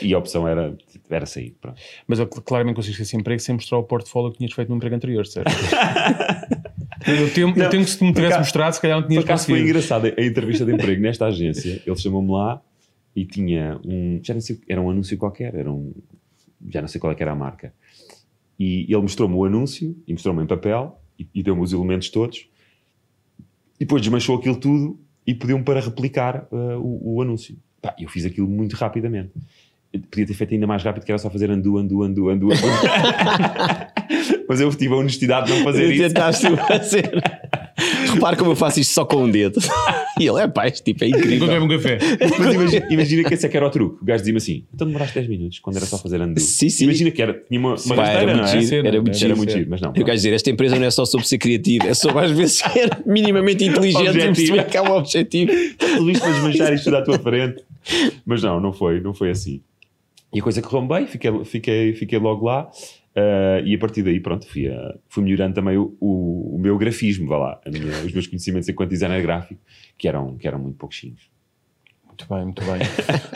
[0.00, 0.76] E a opção era,
[1.10, 1.56] era sair.
[1.60, 1.80] Pronto.
[2.06, 4.94] Mas eu claramente conseguiste esse emprego sem mostrar o portfólio que tinhas feito no emprego
[4.94, 5.50] anterior, certo?
[7.06, 9.58] eu tenho, não, eu que se me tivesse mostrado, se calhar não tinhas conseguido.
[9.58, 11.82] foi engraçado a entrevista de emprego nesta agência.
[11.84, 12.62] Ele chamou-me lá
[13.14, 14.20] e tinha um.
[14.22, 15.92] Já não sei, era um anúncio qualquer, era um.
[16.68, 17.74] Já não sei qual é era a marca.
[18.58, 22.48] E ele mostrou-me o anúncio e mostrou-me em papel e, e deu-me os elementos todos.
[23.80, 27.56] E depois desmanchou aquilo tudo e pediu-me para replicar uh, o, o anúncio.
[27.80, 29.32] Pá, eu fiz aquilo muito rapidamente
[29.98, 32.56] podia ter feito ainda mais rápido, que era só fazer andu, andu, andu, andu, andu.
[34.48, 36.02] Mas eu tive a honestidade de não fazer isso.
[36.02, 37.22] Tentaste fazer.
[38.14, 39.60] Repare como eu faço isto só com um dedo.
[40.20, 41.46] E ele, é pá, este tipo é incrível.
[41.46, 41.98] Não um café.
[42.38, 44.02] Mas imagina, imagina, que esse é que era o truque.
[44.02, 46.38] O gajo dizia-me assim: então demoraste 10 minutos, quando era só fazer andu.
[46.40, 46.84] Sim, sim.
[46.84, 48.60] Imagina que era, tinha uma, uma Vai, era, muito é?
[48.60, 49.30] giro, era muito giro.
[49.30, 49.88] Era muito giro, mas não.
[49.96, 52.58] Eu quero dizer, esta empresa não é só sobre ser criativo, é sobre às vezes
[52.58, 55.50] ser minimamente inteligente e perceber que é um objetivo.
[55.78, 57.62] Tudo isto para desmanchar isto à tua frente.
[58.24, 59.60] Mas não, não foi, não foi assim.
[60.32, 62.70] E a coisa correu bem, fiquei, fiquei, fiquei logo lá.
[63.14, 66.78] Uh, e a partir daí, pronto, fui, uh, fui melhorando também o, o, o, meu
[66.78, 69.60] grafismo, vá lá, minha, os meus conhecimentos enquanto designer gráfico,
[69.98, 71.30] que eram, que eram muito pouquinhos.
[72.06, 72.80] Muito bem, muito bem.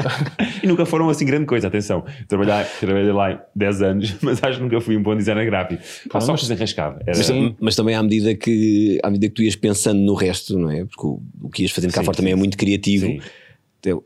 [0.62, 2.04] e nunca foram assim grande coisa, atenção.
[2.26, 5.82] Trabalhar, trabalhei lá 10 anos, mas acho que nunca fui um bom designer gráfico.
[6.10, 7.00] Pá, só que desenrascava.
[7.06, 7.16] Era...
[7.16, 10.70] Mas, mas, também à medida, que, à medida que tu ias pensando no resto, não
[10.70, 10.86] é?
[10.86, 13.06] Porque o, o que ias fazendo cá sim, fora sim, também é muito criativo.
[13.06, 13.20] Sim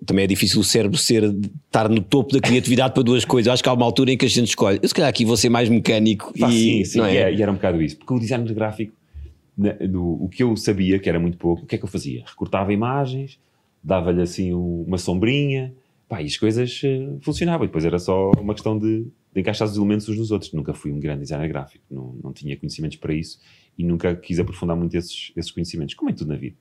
[0.04, 1.24] também é difícil o cérebro ser,
[1.66, 3.46] estar no topo da criatividade para duas coisas.
[3.46, 4.78] Eu acho que há uma altura em que a gente escolhe.
[4.82, 6.32] Eu se calhar aqui vou ser mais mecânico.
[6.42, 7.32] Ah, e, sim, sim, é?
[7.32, 7.96] e era um bocado isso.
[7.96, 8.92] Porque o design gráfico,
[9.56, 12.24] do, o que eu sabia, que era muito pouco, o que é que eu fazia?
[12.26, 13.38] Recortava imagens,
[13.82, 15.74] dava-lhe assim uma sombrinha,
[16.08, 17.64] pá, e as coisas uh, funcionavam.
[17.64, 20.52] E depois era só uma questão de, de, encaixar os elementos uns nos outros.
[20.52, 23.38] Nunca fui um grande designer gráfico, não, não tinha conhecimentos para isso
[23.78, 26.56] e nunca quis aprofundar muito esses, esses conhecimentos, como é tudo na vida.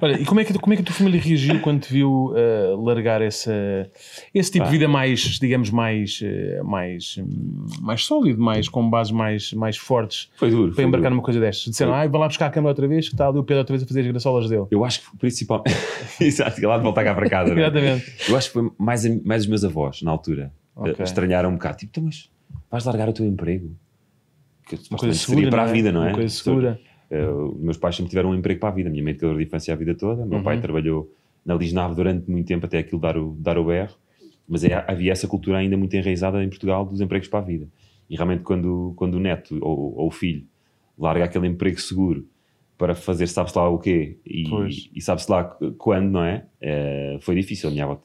[0.00, 2.32] Olha, e como é, que, como é que a tua família reagiu quando te viu
[2.32, 3.52] uh, largar essa,
[4.34, 9.12] esse tipo de vida mais, digamos, mais, uh, mais, um, mais sólido, mais, com bases
[9.12, 11.16] mais, mais fortes foi duro, para embarcar duro.
[11.16, 11.70] numa coisa destas?
[11.70, 13.72] Disseram, ah, vai lá buscar a câmera outra vez, que está ali o Pedro outra
[13.72, 14.66] vez a fazer as graçolas dele.
[14.70, 15.76] Eu acho que principalmente.
[16.20, 17.54] Exato, lá de voltar cá para casa.
[17.54, 17.58] É?
[17.58, 18.12] Exatamente.
[18.28, 21.04] Eu acho que foi mais, mais os meus avós, na altura, okay.
[21.04, 21.78] estranharam um bocado.
[21.78, 22.28] Tipo, então, mas
[22.70, 23.70] vais largar o teu emprego?
[24.66, 25.64] Que uma coisa segura, seria para é?
[25.68, 26.08] a vida, não é?
[26.08, 26.80] Uma coisa segura.
[27.10, 28.90] Uh, meus pais sempre tiveram um emprego para a vida.
[28.90, 30.26] Minha mãe educadora de infância a vida toda.
[30.26, 30.44] Meu uhum.
[30.44, 31.12] pai trabalhou
[31.44, 33.92] na Lisnave durante muito tempo até aquilo dar o, dar o BR.
[34.46, 37.68] Mas é, havia essa cultura ainda muito enraizada em Portugal dos empregos para a vida.
[38.08, 40.46] E realmente quando, quando o neto ou, ou o filho
[40.98, 42.26] larga aquele emprego seguro
[42.76, 44.88] para fazer sabe-se lá o quê e, Pois.
[44.94, 45.44] e sabe-se lá
[45.76, 46.46] quando, não é?
[46.60, 47.68] Eh, foi difícil.
[47.68, 48.00] A minha avó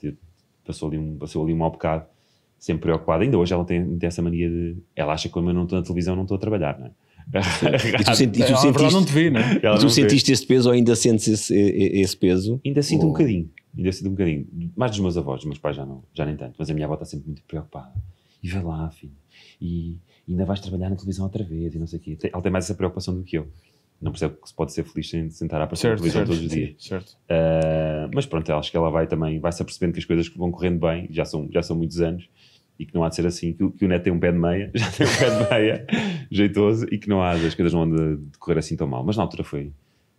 [0.65, 2.05] passou ali, um, passou ali um mau bocado,
[2.57, 3.23] sempre preocupada.
[3.23, 4.77] Ainda hoje ela tem, tem essa mania de.
[4.95, 6.91] Ela acha que quando eu não estou na televisão, não estou a trabalhar, não é?
[7.99, 9.43] E tu, senti, e verdade, sentiste, não te vê, não é?
[9.63, 9.89] Ela e tu não vê.
[9.89, 12.59] sentiste esse peso ou ainda sentes esse, esse peso?
[12.65, 13.11] Ainda sinto um Oh.
[13.11, 14.47] bocadinho, ainda sinto um bocadinho.
[14.75, 16.85] Mais dos meus avós, dos meus pais já não, já nem tanto, mas a minha
[16.85, 17.91] avó está sempre muito preocupada.
[18.41, 19.13] E vê lá, filho,
[19.61, 22.17] e ainda vais trabalhar na televisão outra vez e não sei o quê.
[22.31, 23.47] Ela tem mais essa preocupação do que eu.
[24.01, 26.43] Não percebe que se pode ser feliz sem sentar a aparecer Certo, televisão certo, todos
[26.43, 26.75] os dias.
[26.77, 27.11] certo.
[27.29, 30.27] Uh, mas pronto, eu acho que ela vai também, vai se apercebendo que as coisas
[30.35, 32.27] vão correndo bem, já são, já são muitos anos,
[32.79, 34.31] e que não há de ser assim, que, o- que o neto tem um pé
[34.31, 35.87] de meia, já tem um pé de meia
[36.31, 39.03] jeitoso, e que não há, as coisas não andam de correr assim tão mal.
[39.03, 39.71] Mas na altura foi,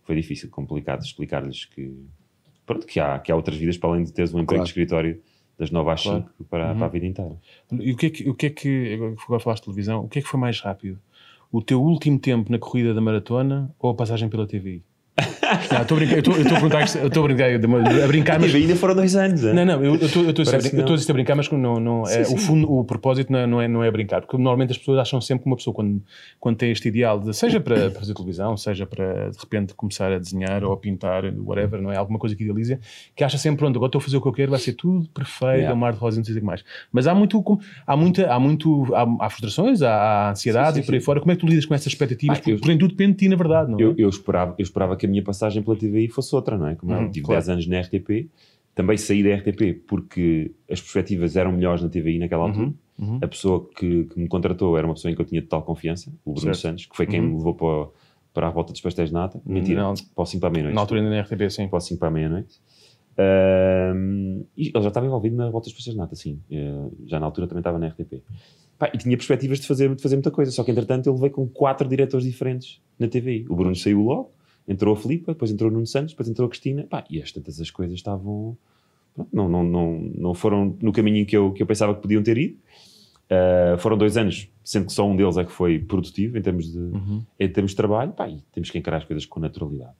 [0.03, 1.93] foi difícil, complicado explicar-lhes que,
[2.65, 4.63] pronto, que há, que há outras vidas para além de teres um emprego Claro.
[4.63, 5.21] de escritório
[5.57, 6.33] das 9 às 5 Claro.
[6.49, 6.77] para, Uhum.
[6.77, 7.35] para a vida inteira.
[7.71, 8.93] E o que é que, o que, é que
[9.25, 10.99] agora falaste de televisão, o que é que foi mais rápido?
[11.51, 14.83] O teu último tempo na corrida da maratona ou a passagem pela TVI?
[15.71, 17.49] Não, estou a brincar, eu estou- a eu estou a brincar,
[18.03, 21.49] a brincar, mas ainda foram dois anos, Não, não, eu estou a a brincar, mas
[21.51, 24.21] não, não, é, Sim, o, fundo, o propósito não é, não, é, não é brincar,
[24.21, 26.01] porque normalmente as pessoas acham sempre que uma pessoa, quando,
[26.39, 30.19] quando tem este ideal, de, seja para fazer televisão, seja para de repente começar a
[30.19, 31.95] desenhar ou a pintar, whatever, não é?
[31.95, 32.79] Alguma coisa que idealiza,
[33.15, 35.07] que acha sempre, pronto, agora estou a fazer o que eu quero, vai ser tudo
[35.13, 35.71] perfeito, Yeah.
[35.71, 36.63] é mar de rosa, não sei o que mais.
[36.91, 37.41] Mas há muito,
[37.87, 41.19] há muita, há muito, há, há frustrações, há, há ansiedade Sim, e por aí fora.
[41.21, 42.37] Como é que tu lidas com essas expectativas?
[42.37, 43.83] Ah, Porque eu- porém tudo depende de ti, na verdade, não é?
[43.83, 46.75] Eu, eu esperava, eu esperava que a minha passagem pela TVI fosse outra, não é?
[46.75, 47.41] Como eu Uhum, tive claro.
[47.41, 48.29] 10 anos na RTP,
[48.73, 52.67] também saí da RTP porque as perspectivas eram melhores na TVI naquela altura.
[52.99, 53.19] Uhum, uhum.
[53.21, 56.11] A pessoa que, que me contratou era uma pessoa em que eu tinha total confiança,
[56.25, 56.57] o Bruno Certo.
[56.61, 57.27] Santos, que foi quem Uhum.
[57.29, 57.87] me levou para,
[58.33, 59.41] para a volta dos pastéis de nata.
[59.45, 59.93] Mentira, Não.
[60.13, 60.75] para o 5 para a meia-noite.
[60.75, 61.67] Na altura ainda na RTP, sim.
[61.69, 62.59] Para o 5 para a meia-noite.
[63.17, 66.39] Ahm, e ele já estava envolvido na volta dos pastéis de nata, sim.
[66.51, 68.21] Eh, já na altura também estava na RTP.
[68.77, 71.31] Pá, e tinha perspectivas de fazer, de fazer muita coisa, só que entretanto ele veio
[71.31, 73.45] com quatro diretores diferentes na TVI.
[73.49, 74.31] O Bruno saiu logo,
[74.67, 77.31] entrou a Filipa, depois entrou o Nuno Santos, depois entrou a Cristina, pá, e as
[77.31, 78.57] tantas as coisas estavam.
[79.13, 82.21] pronto, não, não, não, não foram no caminho que eu, que eu pensava que podiam
[82.23, 82.57] ter ido.
[83.25, 86.71] Uh, foram dois anos, sendo que só um deles é que foi produtivo em termos
[86.71, 87.23] de, Uhum.
[87.39, 89.93] em termos de trabalho, pá, e temos que encarar as coisas com naturalidade.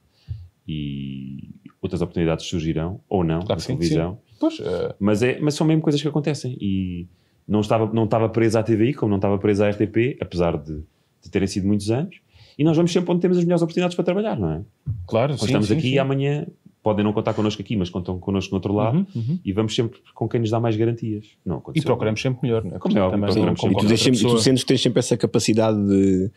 [0.66, 1.50] E
[1.80, 4.18] outras oportunidades surgirão, ou não, Claro na sim, televisão.
[4.38, 6.56] Pois, eh, Mas, é, mas são mesmo coisas que acontecem.
[6.60, 7.06] E
[7.46, 10.82] não estava, não estava presa à TVI, como não estava presa à RTP, apesar de,
[11.22, 12.16] de terem sido muitos anos.
[12.58, 14.60] E nós vamos sempre onde temos as melhores oportunidades para trabalhar, não é?
[15.06, 15.94] claro, Nós sim, estamos sim, aqui sim.
[15.94, 16.46] e amanhã
[16.82, 18.98] podem não contar connosco aqui, mas contam connosco no outro lado.
[18.98, 19.38] Uhum, uhum.
[19.44, 21.26] E vamos sempre com quem nos dá mais garantias.
[21.44, 22.78] Não E procuramos sempre melhor, não é?
[22.78, 24.18] Como é Também procuramos não sempre.
[24.18, 26.30] E tu, sempre- sentes que tens sempre essa capacidade de,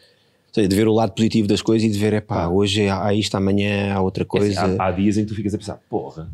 [0.51, 3.13] seja, de ver o lado positivo das coisas e de ver, é pá, hoje há
[3.13, 4.75] isto, amanhã há outra É assim, coisa.
[4.81, 6.27] há, há dias em que tu ficas a pensar, porra,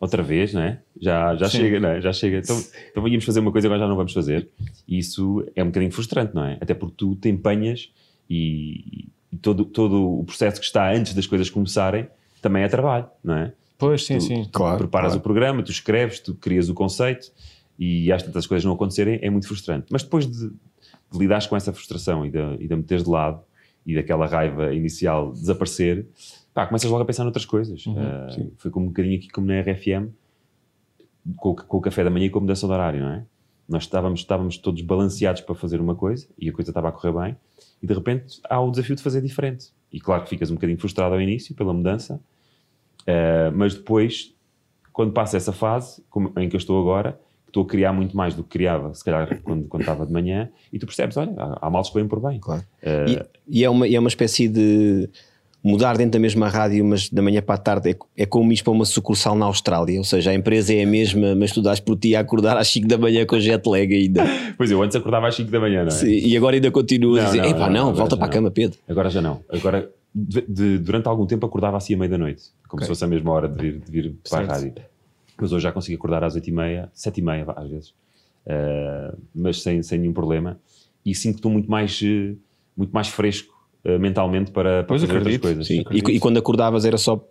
[0.00, 0.78] outra vez, não é?
[1.00, 1.58] Já, já Sim.
[1.58, 2.00] chega, não é?
[2.00, 2.38] Já chega.
[2.38, 2.58] Então,
[2.90, 4.48] então íamos fazer uma coisa agora já não vamos fazer.
[4.88, 6.56] E isso é um bocadinho frustrante, não é?
[6.60, 7.90] Até porque tu te empenhas
[8.32, 12.08] e, e todo, todo o processo que está antes das coisas começarem
[12.40, 13.52] também é trabalho, não é?
[13.78, 14.44] Pois, sim, tu, sim.
[14.44, 15.20] tu Claro, preparas claro.
[15.20, 17.30] o programa, tu escreves, tu crias o conceito
[17.78, 19.86] e às tantas coisas não acontecerem é muito frustrante.
[19.90, 23.10] Mas depois de, de lidares com essa frustração e de, e de a meteres de
[23.10, 23.42] lado
[23.84, 26.06] e daquela raiva inicial desaparecer,
[26.54, 27.84] pá, começas logo a pensar noutras coisas.
[27.86, 28.52] Uhum, sim.
[28.56, 30.08] foi como um bocadinho aqui como na RFM,
[31.36, 33.24] com, o- com o café da manhã e com a mudança de horário, não é?
[33.68, 37.12] Nós estávamos, estávamos todos balanceados para fazer uma coisa e a coisa estava a correr
[37.12, 37.36] bem
[37.82, 39.66] e de repente há o desafio de fazer diferente.
[39.92, 42.20] E claro que ficas um bocadinho frustrado ao início pela mudança,
[43.02, 44.32] Uh, mas depois,
[44.92, 47.18] quando passa essa fase, como- em que eu estou agora,
[47.48, 50.48] estou a criar muito mais do que criava, se calhar quando, quando estava de manhã,
[50.72, 52.38] e tu percebes, olha, há, há males que vêm por bem.
[52.38, 52.62] Claro.
[52.80, 53.10] Uh,
[53.48, 55.10] E, e é, uma, e é uma espécie de
[55.64, 58.62] mudar dentro da mesma rádio, mas da manhã para a tarde é, é como ir
[58.62, 61.78] para uma sucursal na Austrália, ou seja, a empresa é a mesma, mas tu dás
[61.78, 64.24] por ti a acordar às 5 da manhã com jet lag ainda.
[64.58, 65.90] Pois eu antes acordava às 5 da manhã, não é?
[65.90, 68.28] Sim, e agora ainda continuas Não, a dizer, não, epá, não, não, volta para a
[68.28, 68.78] cama, Pedro.
[68.88, 69.40] Agora já não.
[69.48, 72.84] Agora, de- de- durante algum tempo acordava assim à meia da noite, como Ok.
[72.84, 74.50] se fosse a mesma hora de vir, de vir para a Certo.
[74.50, 74.74] rádio.
[75.40, 77.94] Mas hoje já consigo acordar às 8 e meia, 7 e meia às vezes,
[78.44, 80.58] Uh, mas sem, sem nenhum problema.
[81.06, 82.36] E sinto que estou muito mais, uh,
[82.76, 83.51] muito mais fresco
[83.84, 85.42] mentalmente para, para Pois, fazer outras acredito.
[85.42, 85.66] coisas.
[85.66, 85.84] Sim.
[85.90, 87.24] E, e quando acordavas era só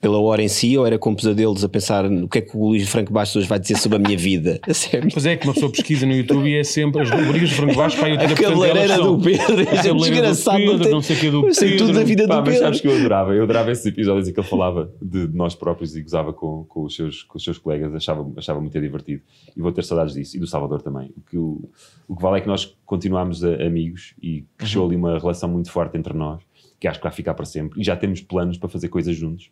[0.00, 2.68] pela hora em si ou era com pesadelos a pensar o que é que o
[2.68, 4.60] Luís Franco Bastos hoje vai dizer sobre a minha vida?
[4.68, 5.08] A sério.
[5.12, 7.74] Pois é que uma pessoa pesquisa no YouTube e é sempre as rubricas de frango
[7.74, 11.02] baixo para 80% A cabeleireira do Pedro, a cabeleireira do desgraçado, Pedro, não tem- não
[11.02, 11.94] sei o que do Eu sei tudo Pedro.
[11.94, 12.64] da vida Pá, do mas Pedro.
[12.64, 15.54] sabes que eu adorava, eu adorava esses episódios em que ele falava de, de nós
[15.56, 19.20] próprios e gozava com, com, os seus, com os seus colegas, achava, achava muito divertido.
[19.56, 21.10] E vou ter saudades disso, e do Salvador também.
[21.16, 21.68] O que, o,
[22.06, 25.72] o que vale é que nós continuamos a- amigos e cresceu ali uma relação muito
[25.72, 26.40] forte entre nós,
[26.78, 27.80] que acho que vai ficar para sempre.
[27.80, 29.50] E já temos planos para fazer coisas juntos,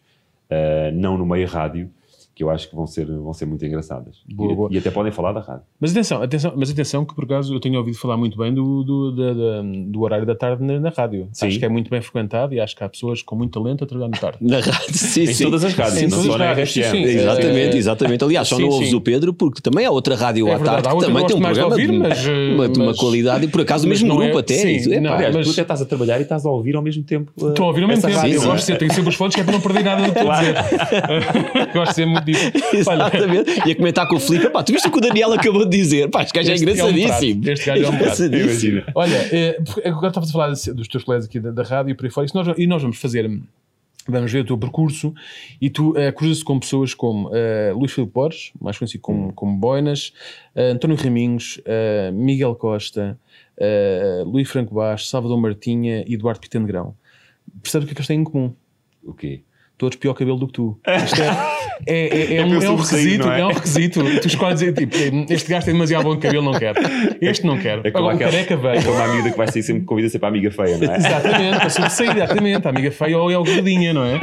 [0.95, 1.91] não no meio rádio.
[2.37, 4.19] Que eu acho que vão ser, vão ser muito engraçadas.
[4.31, 4.69] Boa, e, boa.
[4.71, 5.63] e até podem falar da rádio.
[5.81, 8.85] Mas atenção, atenção, mas atenção que por acaso eu tenho ouvido falar muito bem do,
[8.85, 11.29] do, da- da- do horário da tarde na, na rádio.
[11.33, 11.47] Sim.
[11.47, 13.87] Acho que é muito bem frequentado e acho que há pessoas com muito talento a
[13.87, 14.37] trabalhar na tarde.
[14.43, 15.45] Na rádio, sim, Em sim.
[15.45, 16.91] todas as rádios, Em não todas só as na sim, RFM.
[16.91, 17.03] sim.
[17.05, 18.25] Exatamente, É, exatamente.
[18.25, 18.95] Aliás, só sim, não ouves sim.
[18.97, 21.39] o Pedro porque também há outra rádio É à verdade, tarde que também tem um
[21.39, 23.87] eu gosto programa ouvir, de, mas, eh, uma, de uma mas- qualidade e por acaso
[23.87, 24.55] o mas mesmo é- grupo até.
[24.57, 26.77] sim, isso, epá, não, Aliás, mas- tu até estás a trabalhar e estás a ouvir
[26.77, 27.33] ao mesmo tempo.
[27.41, 28.15] uh, Estão a ouvir ao mesmo tempo.
[28.19, 28.45] rádio, eu é?
[28.45, 30.19] gosto de ser, tenho sempre os fones que é para não perder nada do que
[30.19, 30.55] estou a dizer.
[31.73, 32.26] gosto de ser muito
[32.73, 33.51] Exatamente.
[33.67, 35.77] E a comentar com o Filipe, pá, tu viste o que o Daniel acabou de
[35.77, 36.09] dizer?
[36.11, 37.41] Pá, este gajo é Este é um engraçadíssimo.
[37.43, 37.53] prato.
[37.53, 38.23] Este gajo é um prato.
[38.25, 38.83] Engraçadíssimo.
[38.95, 42.05] Olha, eh, agora estavas a falar dos teus colegas aqui da, da rádio e por
[42.07, 43.29] aí fora, isso nós- e nós vamos fazer,
[44.09, 45.13] vamos ver o teu percurso
[45.61, 49.57] e tu uh, cruzas-te com pessoas como eh, Luís Filipe Borges, mais conhecido como, como
[49.57, 50.13] Boinas,
[50.55, 53.19] eh, António Raminhos, eh, Miguel Costa,
[53.59, 56.95] eh, Luís Franco Baixo, Salvador Martinha e Eduardo Pitano Grão.
[57.63, 58.53] Percebes o que é que eles têm em comum?
[59.03, 59.41] O quê?
[59.79, 60.81] Todos pior cabelo do que tu.
[61.05, 61.27] Isto é,
[61.87, 63.41] é, é, é É um, é um requisito, é?
[63.41, 64.01] é um requisito.
[64.23, 64.97] Tu escolhes dizer, tipo,
[65.31, 66.81] este gajo tem demasiado bom cabelo, não quero.
[67.21, 67.87] Este não quero.
[67.87, 68.85] É como, Agora, aquela, careca é veio.
[68.87, 70.97] como a amiga que vai sair sempre convida sempre a amiga feia, não é?
[70.97, 72.67] Exatamente, para sobressair, exatamente.
[72.67, 74.19] A amiga feia ou é o gordinha, não é?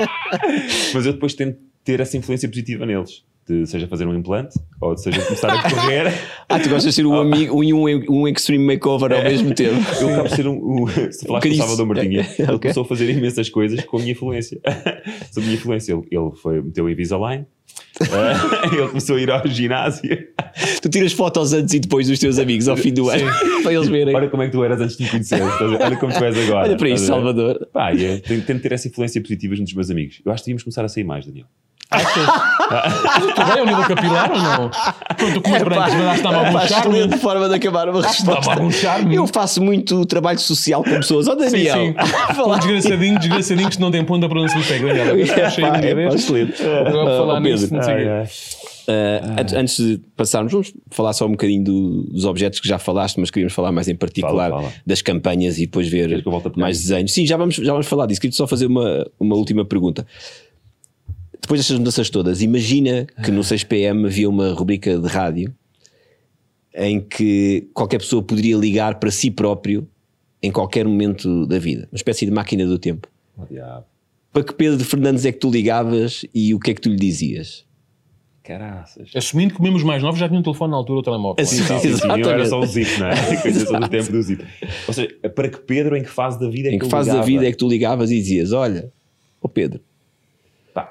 [0.91, 3.23] Mas eu depois tento ter essa influência positiva neles.
[3.47, 6.13] De, seja fazer um implante, ou seja começar a correr.
[6.47, 9.55] Ah, tu gostas de ser um amigo um, e um, um extreme makeover ao mesmo
[9.55, 9.75] tempo.
[9.99, 10.83] Eu acabo de ser um.
[10.83, 12.59] um se falaste do Salvador Martinha, ele Ok.
[12.59, 14.59] começou a fazer imensas coisas com a minha influência.
[15.31, 17.45] Sob a minha influência, ele, ele foi, meteu Invisalign,
[18.01, 20.27] eh, ele começou a ir ao ginásio.
[20.81, 23.25] Tu tiras fotos antes e depois dos teus amigos ao fim do ano
[23.63, 24.15] para eles verem.
[24.15, 26.67] Olha como é que tu eras antes de me conhecer, olha como tu és agora.
[26.67, 27.05] Olha para isso?
[27.05, 27.67] Salvador.
[27.73, 30.21] Pá, eu tento, tento ter essa influência positiva dos meus amigos.
[30.23, 31.47] Eu acho que devíamos começar a sair mais, Daniel.
[31.89, 34.71] Tu bem ao nível capilar ou não?
[35.19, 36.95] Quando tu com umas brancas, mas dá-me algum pá, charme.
[36.99, 38.51] excelente forma de acabar uma resposta.
[38.51, 39.15] algum charme.
[39.15, 41.27] Eu faço muito trabalho social com pessoas.
[41.27, 41.93] Ó Sim, Daniel, sim.
[41.93, 45.17] Com falar desgraçadinhos, desgraçadinos que não ponta para onde se lhe pega, Daniel.
[45.19, 46.63] Eu É, achei pá, é, pá, excelente.
[46.63, 48.53] Agora Ah, falar ó, nisso, Pedro, não sei.
[48.85, 53.17] Uh, antes- de passarmos, vamos falar só um bocadinho do- dos objetos que já falaste,
[53.17, 54.73] mas queríamos falar mais em particular Fala, fala.
[54.85, 56.21] das campanhas e depois ver a
[56.59, 56.89] mais nisso?
[56.89, 57.13] desenhos.
[57.13, 58.19] Sim, já vamos, já vamos falar disso.
[58.19, 60.05] Queria só fazer uma, uma última pergunta.
[61.43, 65.53] Depois destas mudanças todas, imagina que no 6pm havia uma rubrica de rádio
[66.73, 69.85] em que qualquer pessoa poderia ligar para si próprio
[70.41, 73.09] em qualquer momento da vida, uma espécie de máquina do tempo.
[73.37, 73.85] Oh, diabo.
[74.31, 76.95] Para que Pedro Fernandes é que tu ligavas e o que é que tu lhe
[76.95, 77.65] dizias?
[78.41, 79.09] Caraças.
[79.13, 81.45] Assumindo que mesmo os mais novos já tinham um telefone na altura ou telemóvel.
[81.45, 83.15] Sim, Sim, sim, sim, eu era só o zip, não é?
[83.81, 84.45] Do tempo do zip.
[84.87, 86.89] Ou seja, para que Pedro, em que fase da vida é Em que que eu
[86.89, 87.27] fase da ligava?
[87.27, 88.89] vida é que tu ligavas e dizias: Olha,
[89.41, 89.81] ó Pedro,
[90.73, 90.81] Pá,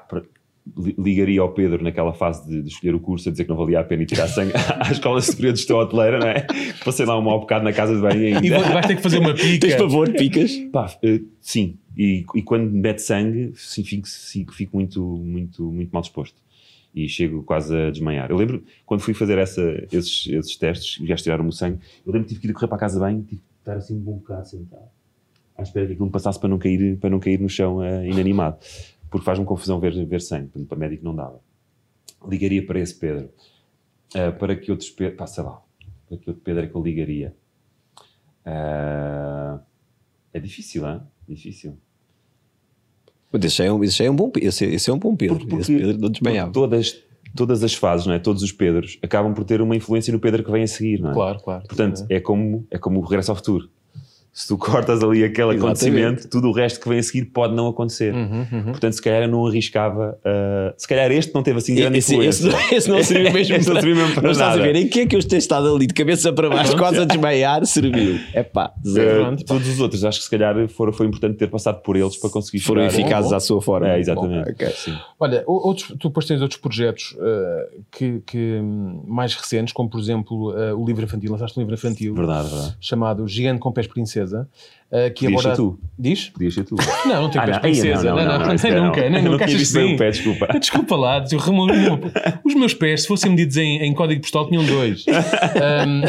[0.97, 3.81] ligaria ao Pedro naquela fase de, de escolher o curso a dizer que não valia
[3.81, 6.47] a pena ir tirar sangue à Escola Superior de Gestão Hoteleira, não é?
[6.85, 8.59] Passei lá um mau bocado na casa de banho E ainda.
[8.59, 9.59] vai- vais ter que fazer uma pica.
[9.67, 10.55] tens favor, picas?
[10.71, 15.63] Pá, eh, sim, e, e quando me mete sangue, sim, fico, fico, fico muito, muito,
[15.71, 16.35] muito mal disposto.
[16.95, 18.29] E chego quase a desmaiar.
[18.31, 22.27] Eu lembro, quando fui fazer essa, esses, esses testes, já tiraram-me o sangue, eu lembro
[22.27, 23.99] que tive que ir correr para a casa de banho, tive que estar assim um
[23.99, 24.83] bom bocado sentado,
[25.57, 28.07] à espera que aquilo me passasse para não cair, para não cair no chão eh,
[28.07, 28.57] inanimado.
[29.13, 31.39] Porque faz-me confusão ver, ver sangue, portanto, para médico não dava.
[32.27, 33.29] Ligaria para esse Pedro.
[34.15, 35.61] Eh, para que outros Pedro, pá, sei lá,
[36.09, 37.35] para que outro Pedro é que eu ligaria?
[38.43, 39.59] Eh,
[40.33, 40.99] é difícil, é?
[41.29, 41.77] Difícil.
[43.31, 45.37] Mas esse é um, esse é um bom esse, esse é um bom Pedro.
[45.37, 46.51] Porque- esse Pedro não desmaiava.
[46.51, 47.03] Todas,
[47.35, 48.19] todas as fases, não é?
[48.19, 51.11] Todos os Pedros acabam por ter uma influência no Pedro que vem a seguir, não
[51.11, 51.13] é?
[51.13, 51.67] Claro, claro.
[51.67, 53.69] Portanto, é como, é como o regresso ao futuro.
[54.35, 55.59] Se tu cortas ali aquele Exatamente.
[55.63, 58.15] acontecimento, tudo o resto que vem a seguir pode não acontecer.
[58.15, 58.63] Uhum, uhum.
[58.71, 60.17] Portanto, se calhar eu não arriscava.
[60.25, 62.49] uh, se calhar este não teve assim grande Esse, esse, influência.
[62.69, 64.63] não- esse não serviu mesmo Esse não serviu mesmo para Mas estás a nada.
[64.73, 67.05] ver em que é que eu tenho estado ali de cabeça para baixo, quase a
[67.05, 68.19] desmaiar, serviu.
[68.33, 69.21] É pá, zero.
[69.21, 69.45] Uh, Pronto.
[69.45, 72.31] todos os outros, acho que se calhar for, foi importante ter passado por eles para
[72.31, 73.01] conseguir Foram chegar.
[73.03, 73.35] eficazes bom.
[73.37, 73.87] à sua forma.
[73.87, 74.45] É, exatamente.
[74.45, 74.67] Bom, ok.
[74.75, 74.97] Sim.
[75.19, 79.99] Olha, outros, tu depois tens outros projetos eh, que, que, hum, mais recentes, como por
[79.99, 82.77] exemplo o livro infantil, lançaste um livro infantil Verdade, verdade.
[82.81, 84.47] chamado Gigante com Pés Princesa, certeza
[84.93, 85.79] eh, que ser tu.
[85.97, 86.29] Diz?
[86.29, 86.75] Podias ser tu.
[87.05, 88.13] Não, não tenho Ah, pés não, princesa.
[88.13, 89.45] Ai, Não, não, nem espera, nunca, nem Eu não nunca.
[89.45, 90.47] Achas visto bem o pé, desculpa.
[90.59, 91.23] Desculpa lá,
[92.43, 95.05] os meus pés, se fossem medidos em, em código postal, tinham dois.
[95.09, 96.01] Ahm,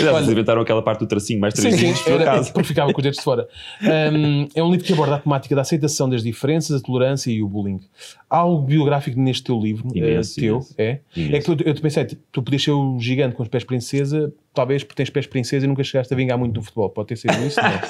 [0.00, 1.70] Eles inventaram aquela parte do tracinho mais sim,
[2.04, 2.52] por acaso.
[2.52, 3.48] porque ficava com os dedos de fora.
[3.82, 7.42] Um, é um livro que aborda a temática da aceitação das diferenças, a tolerância e
[7.42, 7.80] o bullying.
[8.28, 10.74] Há algo biográfico neste teu livro, Imenso, eh, teu, imenso.
[10.78, 11.00] é?
[11.16, 11.36] Imenso.
[11.36, 14.32] É que tu, eu te pensei, tu podias ser o gigante com os pés princesa,
[14.52, 16.88] talvez porque tens pés princesa e nunca chegaste a vingar muito no futebol.
[16.90, 17.80] Pode ter sido isso, não é?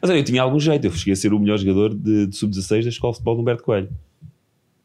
[0.00, 0.86] Mas olha, eu tinha algum jeito.
[0.86, 3.40] Eu cheguei a ser o melhor jogador de, de sub-16 da Escola de Futebol de
[3.42, 3.90] Humberto Coelho.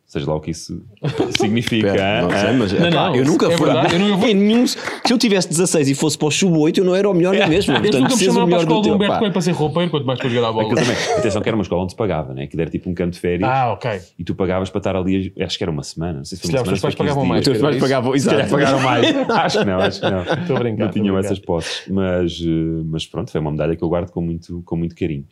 [0.08, 0.82] Seja lá o que isso
[1.38, 1.91] significa.
[1.91, 3.66] Pera, não sei, mas Não, não, eu nunca é fui.
[3.66, 4.78] verdade, eu em nenhum- se
[5.12, 7.45] eu tivesse 16 e fosse para o sub 8, eu não era o melhor na
[7.45, 7.76] mesma.
[7.76, 8.93] Eles Portanto, nunca me para a escola do.
[8.93, 9.18] Humberto.
[9.20, 10.72] Coelho para ser roupeiro, quanto mais para jogar a bola.
[10.72, 11.18] Aquilo também.
[11.18, 12.47] Atenção que era uma escola onde se pagava, né?
[12.47, 13.99] que era tipo um campo de férias Ah, ok.
[14.18, 16.51] e tu pagavas para estar ali, acho que era uma semana, não sei se foi
[16.51, 16.76] Se uma semana.
[16.76, 17.41] os teus pais 15 pagavam mais.
[17.41, 18.49] Os teus pais pagavam, exato.
[18.49, 19.05] pagaram mais.
[19.30, 20.22] acho que não, acho que não.
[20.22, 20.86] Estou a brincar.
[20.86, 24.22] não tinham essas posses, mas, eh, mas pronto, foi uma medalha que eu guardo com
[24.22, 25.26] muito, com muito carinho.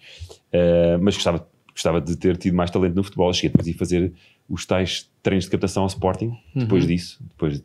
[0.51, 3.31] Eh, mas gostava, gostava de ter tido mais talento no futebol.
[3.33, 4.13] Cheguei depois a ir fazer
[4.49, 6.31] os tais treinos de captação ao Sporting.
[6.55, 6.89] Depois Uhum.
[6.89, 7.61] disso, depois,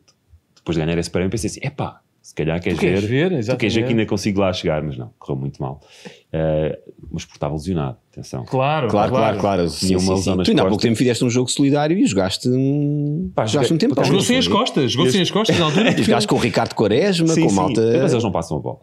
[0.55, 3.29] depois de ganhar esse prémio, pensei assim: epá, se calhar queres Tu queres ver?
[3.45, 5.81] Tu queres ver que ainda consigo lá chegar, mas não, correu muito mal.
[6.31, 6.79] Eh,
[7.11, 8.45] mas porque estava lesionado, atenção.
[8.45, 9.69] Claro, Claro, claro, claro.
[9.69, 10.43] Sim, Tinha uma sim, lesão sim.
[10.43, 13.87] Tu ainda há pouco tempo fizeste um jogo solidário e jogaste um, Pá, jogaste joguei-
[13.87, 14.05] um tempo.
[14.05, 15.97] Jogou sem as costas, jogou sem as costas na altura.
[15.97, 17.81] Jogaste com o Ricardo Quaresma, Sim, com sim, malta.
[18.01, 18.79] Mas eles não passam a bola.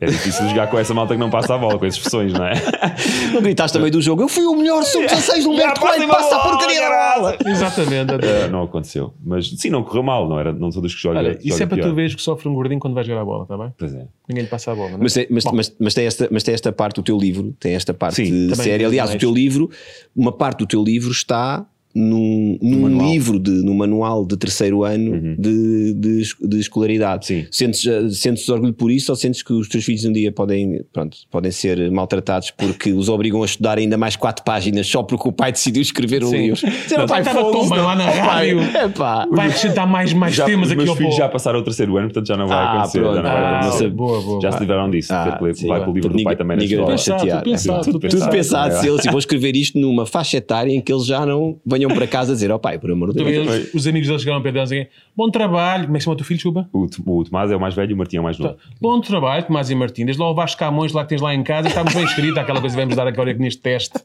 [0.00, 2.44] É difícil jogar com essa malta que não passa a bola, com essas expressões, não
[2.44, 2.52] é?
[3.34, 4.22] Não gritaste também do jogo.
[4.22, 7.36] Eu fui o melhor sub-16 do Humberto Coelho, passa a bola, porcaria da bola.
[7.44, 8.14] Exatamente.
[8.14, 9.12] Eh, não aconteceu.
[9.24, 11.18] Mas sim, não correu mal, não, era, não sou dos que jogam.
[11.20, 11.88] Olha, isso joga é para pior.
[11.88, 13.72] tu veres que sofre um gordinho quando vai jogar a bola, está bem?
[13.76, 14.06] Pois é.
[14.28, 15.02] Ninguém lhe passa a bola, não é?
[15.02, 17.74] Mas, tem- mas, mas, mas, tem esta, mas tem esta parte do teu livro, tem
[17.74, 18.78] esta parte Sim, de também série.
[18.78, 19.68] tem Aliás, o teu livro,
[20.14, 23.10] uma parte do teu livro está num, num manual.
[23.10, 25.36] livro, de, no manual de terceiro ano Uhum.
[25.38, 27.26] de, de, de escolaridade.
[27.26, 27.46] Sim.
[27.50, 30.82] Sentes, eh, sentes orgulho por isso ou sentes que os teus filhos um dia podem,
[30.92, 35.28] pronto, podem ser maltratados porque os obrigam a estudar ainda mais quatro páginas só porque
[35.28, 36.36] o pai decidiu escrever um Sim.
[36.38, 36.60] livro?
[36.96, 38.60] Não, pai, estava bem lá na rádio.
[38.60, 39.26] É pá.
[39.30, 41.96] Vai acrescentar mais, mais Já, temas os aqui meus ao filhos já passaram o terceiro
[41.96, 42.98] ano, portanto já não vai Ah, acontecer.
[43.00, 43.14] pronto.
[43.16, 43.90] Já, não vai Ah, acontecer.
[43.90, 44.40] boa, boa.
[44.40, 45.12] já se livraram disso.
[45.12, 45.66] Ah, ler- sim.
[45.66, 46.86] vai com o livro do pai também na escola.
[46.86, 47.38] vai chatear.
[47.42, 48.30] Tudo pensado, Tudo pensado.
[48.30, 48.78] pensado, É.
[48.80, 52.06] se eles vão escrever isto numa faixa etária em que eles já não venham para
[52.06, 53.72] casa dizer, ó pai, por amor de Deus.
[53.74, 56.14] os amigos deles chegaram para ele e dizem bom trabalho, como é que se chama
[56.14, 56.68] o teu filho, chuba?
[56.72, 58.56] O, o Tomás é o mais velho e o Martim é o mais novo.
[58.80, 60.04] Bom trabalho, Tomás e Martim.
[60.04, 62.60] Desde lá o Vasco Camões, lá que tens lá em casa, estamos bem escrito, aquela
[62.60, 63.98] coisa que vamos dar agora neste teste.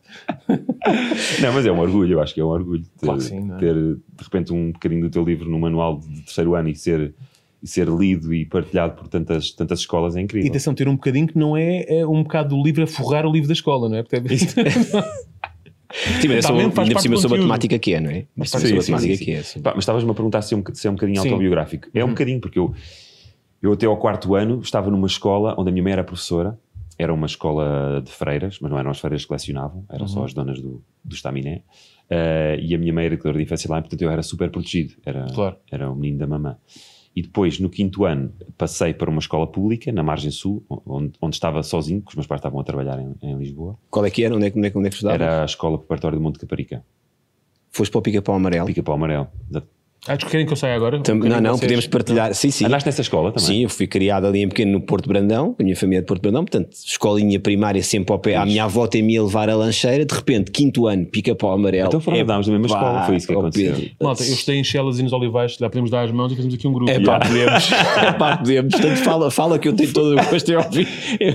[1.42, 3.52] Não, mas é um orgulho, eu acho que é um orgulho ter, Claro que sim,
[3.52, 3.58] é?
[3.58, 7.14] ter de repente um bocadinho do teu livro no manual de terceiro ano e ser,
[7.62, 10.50] e ser lido e partilhado por tantas, tantas escolas é E incrível.
[10.50, 13.32] atenção, ter um bocadinho que não é, é um bocado do livro a forrar o
[13.32, 14.04] livro da escola, não é?
[14.04, 14.18] Porque
[16.22, 17.42] Sim, mas faz ainda por cima do sobre a conteúdo.
[17.44, 18.26] temática que é, não é?
[18.36, 19.44] Mas Sim, sim, sim, que é.
[19.62, 21.30] Pá, mas estavas-me a perguntar se é um, se é um bocadinho Sim.
[21.30, 21.88] autobiográfico.
[21.94, 22.74] É um bocadinho, porque eu,
[23.62, 26.58] eu até ao quarto ano estava numa escola onde a minha mãe era professora,
[26.98, 30.34] era uma escola de freiras, mas não eram as freiras que lecionavam, eram só as
[30.34, 31.62] donas do, do estaminé.
[32.10, 34.50] Eh, e a minha mãe era educadora de infância lá, e, portanto eu era super
[34.52, 35.56] protegido, era, Claro.
[35.72, 36.58] era o menino da mamã.
[37.16, 41.36] E depois, no quinto ano, passei para uma escola pública, na Margem Sul, onde, onde
[41.36, 43.78] estava sozinho, porque os meus pais estavam a trabalhar em, em Lisboa.
[43.90, 44.36] Qual é que era?
[44.36, 45.16] Onde é, que- onde é, que- onde é que estudava?
[45.24, 46.84] Era a escola preparatória de Monte Caparica,
[47.70, 48.66] Foste para o Pica-Pau Amarelo?
[48.68, 49.28] Pica-Pau Amarelo.
[50.08, 51.00] Ah, querem que eu saia agora?
[51.00, 52.34] Tam- bocadinho não, não, vocês- podemos partilhar.
[52.34, 52.66] Sim, sim.
[52.66, 53.48] Andaste nessa escola também?
[53.48, 56.08] Sim, eu fui criado ali em pequeno no Porto Brandão, a minha família é de
[56.08, 58.36] Porto Brandão, portanto, escolinha primária sempre ao pé.
[58.36, 61.88] A minha avó tem-me a levar a lancheira, de repente, quinto ano, pica-pau amarelo.
[61.88, 63.74] Então foram- andámos na mesma pá, escola, foi isso que aconteceu.
[63.76, 63.92] Pedro.
[64.02, 66.56] Malta, eu estei em Chelas e nos Olivais, lá podemos dar as mãos e fazemos
[66.56, 66.92] aqui um grupo.
[66.92, 67.70] É pá, podemos.
[68.04, 68.74] É pá, podemos.
[68.74, 70.88] Portanto, fala, fala que eu tenho todo o gosto em ouvir.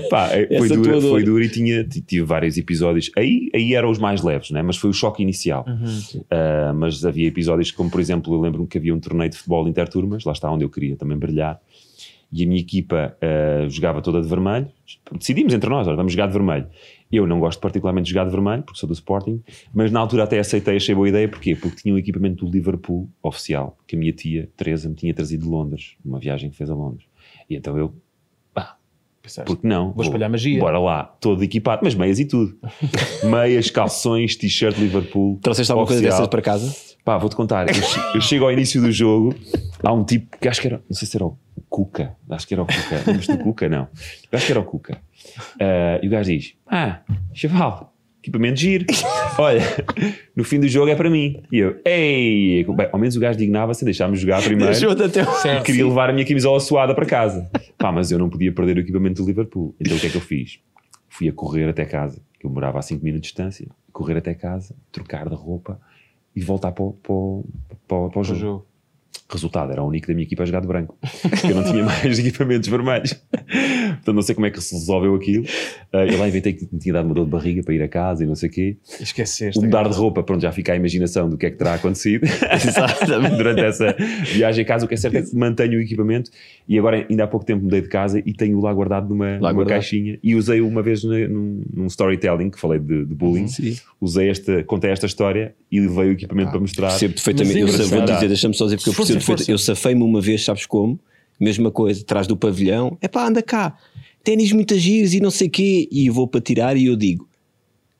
[0.09, 1.01] Pá, é, foi dor.
[1.01, 3.09] foi dura e tinha, tive vários episódios.
[3.17, 4.61] Aí, aí eram os mais leves, né?
[4.61, 5.65] mas foi o choque inicial.
[6.29, 9.67] Ah, mas havia episódios como, por exemplo, eu lembro-me que havia um torneio de futebol
[9.67, 11.59] interturmas, lá está onde eu queria também brilhar,
[12.31, 14.67] e a minha equipa ah, jogava toda de vermelho.
[15.17, 16.67] Decidimos entre nós, olha, vamos jogar de vermelho.
[17.11, 19.41] Eu não gosto particularmente de jogar de vermelho, porque sou do Sporting,
[19.73, 21.55] mas na altura até aceitei, achei boa ideia, porquê?
[21.55, 25.43] Porque tinha um equipamento do Liverpool oficial, que a minha tia, Teresa, me tinha trazido
[25.43, 27.07] de Londres, numa viagem que fez a Londres.
[27.49, 27.95] E então eu,
[28.53, 28.77] pá,
[29.23, 29.91] Pensaste, porque não?
[29.91, 30.59] Vou espalhar magia.
[30.59, 32.55] Bora lá, todo equipado, mas meias e tudo.
[33.27, 35.39] meias, calções, t-shirt Liverpool.
[35.41, 36.19] Trouxeste alguma coisa oficial.
[36.19, 36.88] dessas para casa?
[37.03, 37.67] Pá, vou-te contar.
[37.69, 37.75] Eu,
[38.15, 39.33] eu chego ao início do jogo,
[39.83, 41.37] há um tipo que acho que era, não sei se era o
[41.69, 43.03] Cuca, acho que era o Cuca.
[43.07, 43.69] Lembras do Cuca?
[43.69, 43.87] Não.
[44.31, 44.99] Eu acho que era o Cuca.
[45.59, 47.01] Ah, e o gajo diz: Ah,
[47.33, 48.85] chaval, equipamento giro.
[49.37, 49.61] Olha,
[50.35, 51.41] no fim do jogo é para mim.
[51.51, 54.71] E eu, ei, bem, ao menos o gajo dignava-se, deixar-me jogar primeiro.
[54.71, 55.63] Deixou-te até o- Certo.
[55.65, 57.49] queria levar a minha camisola suada para casa.
[57.77, 59.73] Pá, mas eu não podia perder o equipamento do Liverpool.
[59.79, 60.59] Então o que é que eu fiz?
[61.07, 64.33] Fui a correr até casa, que eu morava a 5 minutos de distância, correr até
[64.33, 65.79] casa, trocar de roupa
[66.39, 67.45] e voltar para o, para o,
[67.87, 68.39] para o- para o jogo.
[68.39, 68.65] jogo.
[69.31, 70.97] Resultado, era o único da minha equipa a jogar de branco.
[71.21, 73.13] Porque eu não tinha mais equipamentos vermelhos.
[74.03, 75.45] Portanto, não sei como é que se resolveu aquilo.
[75.91, 78.23] Ah, eu lá inventei que tinha dado uma dor de barriga para ir a casa
[78.23, 78.77] e não sei o quê.
[78.99, 79.59] Esqueceste.
[79.59, 83.35] Mudar de roupa, pronto, já fica a imaginação do que é que terá acontecido Exatamente.
[83.35, 83.95] durante essa
[84.33, 84.85] viagem a casa.
[84.85, 86.31] O que é certo é que mantenho o equipamento
[86.67, 89.51] e agora, ainda há pouco tempo, mudei de casa e tenho-o lá guardado numa, numa
[89.51, 89.69] guardado.
[89.75, 90.19] caixinha.
[90.23, 93.47] E usei uma vez na- num, num storytelling, que falei de, de bullying.
[93.47, 93.75] Sim.
[93.99, 96.89] Usei esta, contei esta história e levei o equipamento para mostrar.
[96.89, 97.59] Percebo perfeitamente.
[97.59, 99.51] Eu é vou dizer, deixa-me só dizer porque eu percebo perfeitamente.
[99.51, 100.99] Eu safei-me uma vez, sabes como?
[101.39, 102.97] Mesma coisa, atrás do pavilhão.
[103.01, 103.77] É pá, anda cá.
[104.23, 105.87] Ténis muitas giros e não sei o quê.
[105.91, 107.27] E eu vou para tirar e eu digo: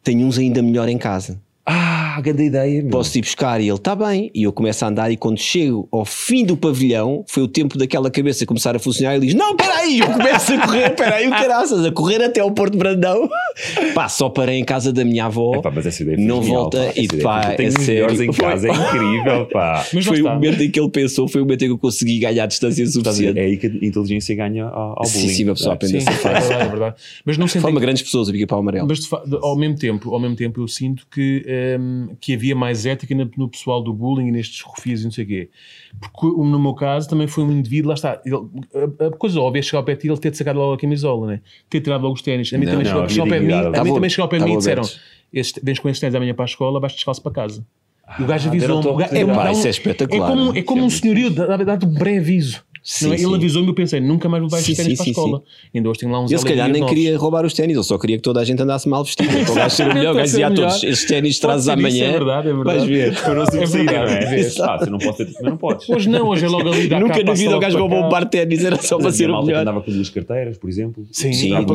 [0.03, 1.41] tenho uns ainda melhor em casa.
[1.65, 2.81] Ah, grande ideia.
[2.81, 2.89] meu.
[2.89, 4.31] Posso ir buscar e ele está bem.
[4.33, 7.77] E eu começo a andar e quando chego ao fim do pavilhão, foi o tempo
[7.77, 11.27] daquela cabeça começar a funcionar e ele diz: Não, peraí, eu começo a correr, peraí,
[11.27, 13.29] o caraças, a correr até ao Porto Brandão.
[13.93, 15.55] Pá, só parei em casa da minha avó.
[15.55, 16.93] Epá, mas essa ideia foi Não genial, volta pá.
[16.95, 18.23] E pá, é sério.
[18.23, 19.85] em casa, é incrível, pá.
[19.93, 20.33] Mas foi o está.
[20.33, 23.37] momento em que ele pensou, foi o momento em que eu consegui ganhar distância suficiente.
[23.37, 25.33] É aí que a inteligência ganha ao, ao Sim, bullying.
[25.33, 25.75] sim, uma pessoa É.
[25.75, 26.47] aprende Sim, a ser é fácil.
[26.49, 26.95] verdade, é verdade.
[27.25, 28.87] Mas não Forma grandes pessoas, o pica-pau amarelo.
[28.87, 32.85] Mas fa- ao mesmo tempo, ao mesmo tempo eu sinto que, ehm, que havia mais
[32.85, 35.49] ética na- no pessoal do bullying e nestes refios e não sei o quê.
[35.99, 38.35] Porque no meu caso também foi um indivíduo, lá está, ele-
[38.99, 40.77] a, a coisa óbvia é chegar ao pé de ti ele ter-te sacado logo a
[40.77, 41.41] camisola, né?
[41.69, 42.53] ter tirado logo os ténis.
[42.53, 44.29] A mim Não, também não, chegou, ao pé de mim, a mim também chegou ao
[44.29, 44.83] pé de mim e disseram:
[45.63, 47.65] vens com estes ténis amanhã para a escola, vais descalço para casa.
[48.17, 49.03] E o gajo Ah, avisou-me.
[49.03, 50.31] é, um- isso é espetacular.
[50.31, 52.63] É como, é como um é senhorio, dá- dá-te um breve-aviso.
[52.83, 53.17] Sim, é?
[53.17, 53.25] sim.
[53.25, 55.43] Ele avisou-me e eu pensei, nunca mais vou levar estes ténis para a sim, escola.
[55.75, 56.95] Ainda hoje tenho lá uns Ele se calhar nem novos.
[56.95, 59.29] queria roubar os ténis, ele só queria que toda a gente andasse mal vestido.
[59.29, 62.05] Para o gajo ser o melhor, gajo dizia a todos: estes ténis trazes isso, amanhã.
[62.05, 62.77] É verdade, é verdade.
[62.79, 63.21] Vais ver.
[63.21, 64.35] Para não se É perseguir, não verdade.
[64.35, 64.63] é?
[64.63, 65.89] Ah, você não pode ter, não podes.
[65.89, 68.23] Hoje não, hoje é logo ali da Nunca na vida o gajo roubou um par
[68.25, 69.61] de ténis, era só para ser o melhor.
[69.61, 71.05] andava com duas carteiras, por exemplo.
[71.11, 71.65] Sim, dinheiro-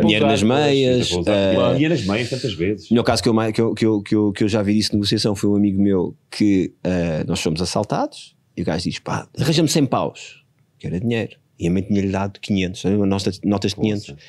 [0.00, 1.10] dinheiro nas meias.
[1.26, 1.76] Eh.
[1.80, 2.90] E nas meias tantas vezes.
[2.90, 5.56] No caso que eu, eu, eu, eu, eu já vi disso de negociação foi um
[5.56, 10.44] amigo meu que eh, nós fomos assaltados e o gajo diz: pá, arranja-me 100 paus,
[10.78, 11.36] que era dinheiro.
[11.58, 12.96] E a mãe tinha-lhe dado 500, sabe?
[12.96, 14.08] Uma nota- notas de 500.
[14.08, 14.20] Nossa.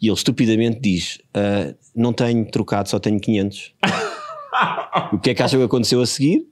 [0.00, 3.72] E ele estupidamente diz: "Ah, não tenho trocado, só tenho 500.
[5.12, 6.46] o que é que acha que aconteceu a seguir?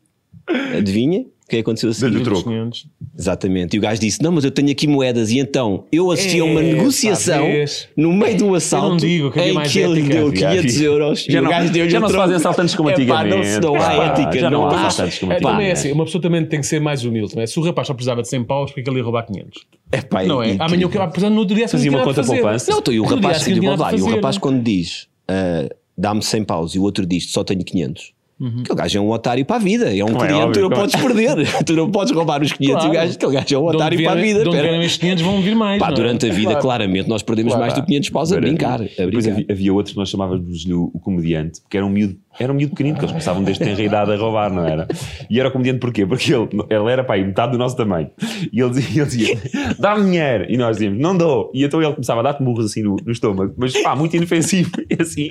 [0.76, 1.26] Adivinha?
[1.50, 2.10] O que é aconteceu a seguir?
[2.12, 2.44] Deu-lhe o troco.
[2.48, 2.86] 500.
[3.18, 3.74] Exatamente.
[3.74, 5.32] E o gajo disse: Não, mas eu tenho aqui moedas.
[5.32, 7.88] E então eu assisti a uma É, negociação talvez.
[7.96, 10.14] no meio do assalto digo que em mais que ele ética.
[10.14, 10.86] deu Havia, 500 havia.
[10.86, 12.98] euros e Já o não- gajo deu-lhe já o não se fazem assaltantes como Epá,
[13.00, 13.04] não,
[13.38, 13.48] antigamente.
[13.48, 14.38] se não há Pá, ética.
[14.38, 14.86] já não há há.
[14.86, 15.72] assaltantes como É, é antigamente.
[15.72, 17.34] assim, uma pessoa também tem que ser mais humilde.
[17.34, 17.46] Não é?
[17.48, 19.66] Se o rapaz só precisava de 100 paus, porque é que ele ia roubar 500?
[19.92, 20.46] Epá, Não é?
[20.46, 20.66] incrível.
[20.66, 22.70] Amanhã, o que apesar no outro dia, Fazia não uma conta poupança.
[22.70, 24.62] Não, e o No dia rapaz, a seguir e não o, e o rapaz quando
[24.62, 28.12] diz ah, dá-me 100 paus e o outro diz só tenho 500,
[28.60, 29.96] aquele gajo é um otário para a vida.
[29.96, 30.80] É um Como é cliente, óbvio, tu não é.
[30.80, 31.36] podes perder.
[31.64, 32.92] tu não podes roubar os 500 e o Claro.
[32.94, 34.24] gajo, aquele gajo é um otário para a vida.
[34.42, 34.62] De onde Espera.
[34.68, 35.78] vierem estes 500 vão vir mais.
[35.78, 35.96] Pá, não é?
[35.96, 36.60] durante a vida, Claro.
[36.62, 37.60] claramente, nós perdemos Claro.
[37.62, 38.74] mais do que 500 paus a brincar.
[38.74, 39.30] A Depois brincar.
[39.32, 42.54] havia, havia outros que nós chamávamos-lhe o, o comediante, porque era um miúdo, era um
[42.56, 44.86] miúdo pequenino, porque eles começavam desde tenra idade a roubar, não era?
[45.28, 46.06] E era o comediante porquê?
[46.06, 48.08] Porque ele, ele era, pá, metade do nosso tamanho.
[48.52, 49.38] E ele dizia, ele dizia
[49.78, 50.46] dá-me dinheiro.
[50.48, 51.50] E nós dizíamos, não dou.
[51.54, 54.70] E então ele começava a dar-te murros assim no, no estômago, mas pá, muito inofensivo.
[54.90, 55.28] E assim.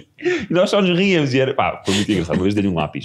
[0.49, 1.34] E nós só nos ríamos.
[1.34, 2.36] E era, pá, foi muito engraçado.
[2.38, 2.99] Uma vez dei-lhe um lápis.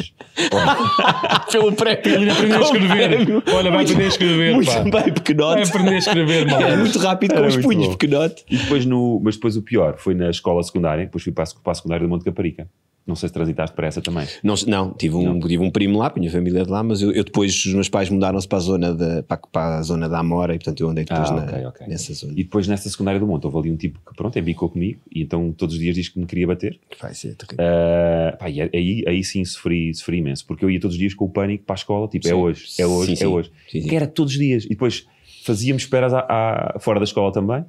[1.51, 2.01] Pelo prémio.
[2.05, 3.43] Ele aprendeu a escrever.
[3.55, 4.55] Olha, vai aprender a escrever.
[4.55, 4.81] Muito pá.
[4.81, 5.69] bem, Vai pequenote.
[5.69, 6.77] aprender a escrever, É maluco.
[6.79, 8.45] muito rápido com os punhos, pequenote.
[8.51, 11.47] E depois no, mas depois o pior foi na escola secundária, depois fui para a,
[11.63, 12.69] para a secundária de Monte Caparica.
[13.07, 14.27] Não sei se transitaste para essa também.
[14.43, 17.13] Não, não, tive um, tive um primo lá, minha família é de lá, mas eu,
[17.13, 20.19] eu depois, os meus pais mudaram-se para a zona da, para, para a zona da
[20.21, 21.87] Amora e portanto eu andei depois Ah, na- ok, ok.
[21.87, 22.33] nessa zona.
[22.33, 25.21] E depois nessa secundária do Monte houve ali um tipo que pronto, embicou comigo e
[25.21, 26.81] então todos os dias diz que me queria bater.
[26.99, 27.63] Vai ser terrível.
[27.63, 31.27] Ah, pá, aí, aí sim sofri, sofri imenso, porque eu ia todos os dias com
[31.27, 32.37] o pânico para a escola, tipo, é Sim.
[32.37, 33.51] hoje, é hoje, Sim, é hoje.
[33.71, 33.89] Sim, sim.
[33.89, 34.65] Que era todos os dias.
[34.65, 35.07] E depois
[35.45, 37.65] fazíamos esperas à- à- fora da escola também.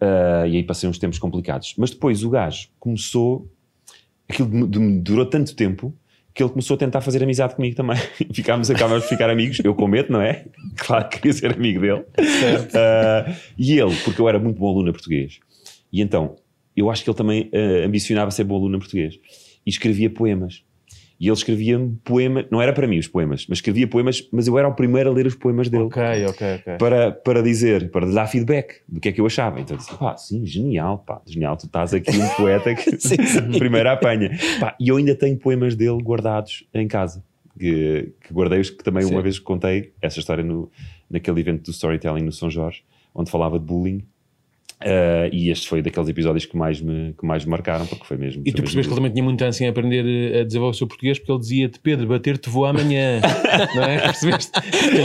[0.00, 1.74] Ah, e aí passei uns tempos complicados.
[1.78, 3.48] Mas depois o gajo começou,
[4.30, 5.94] aquilo durou tanto tempo
[6.32, 7.96] que ele começou a tentar fazer amizade comigo também.
[8.32, 10.44] Ficámos, acabámos de ficar amigos, eu com medo, não é?
[10.76, 12.04] Claro que queria ser amigo dele.
[12.74, 15.40] Ah, e ele, porque eu era muito bom aluno em português.
[15.92, 16.36] E então,
[16.76, 19.18] eu acho que ele também ah, ambicionava ser bom aluno em português.
[19.66, 20.62] E escrevia poemas.
[21.20, 24.58] E ele escrevia-me poemas, não era para mim os poemas, mas escrevia poemas, mas eu
[24.58, 26.76] era o primeiro a ler os poemas dele Ok, ok, ok.
[26.78, 29.60] para, para dizer, para dar feedback do que é que eu achava.
[29.60, 33.22] Então eu disse, pá, sim, genial, pá, genial, tu estás aqui um poeta que Sim,
[33.26, 33.58] sim.
[33.58, 34.30] primeiro apanha.
[34.58, 37.22] Pá, e eu ainda tenho poemas dele guardados em casa,
[37.58, 39.12] que, que guardei-os, que também Sim.
[39.12, 40.70] uma vez contei essa história no,
[41.10, 42.82] naquele evento do storytelling no São Jorge,
[43.14, 44.02] onde falava de bullying.
[44.82, 48.16] Ah, e este foi daqueles episódios que mais me, que mais me marcaram, porque foi
[48.16, 48.42] mesmo.
[48.46, 50.74] E tu foi percebeste que ele também tinha muita ânsia em aprender eh, a desenvolver
[50.74, 53.20] o seu português porque ele dizia-te, Pedro, bater-te vou amanhã.
[53.74, 54.00] não é?
[54.00, 54.52] Percebeste?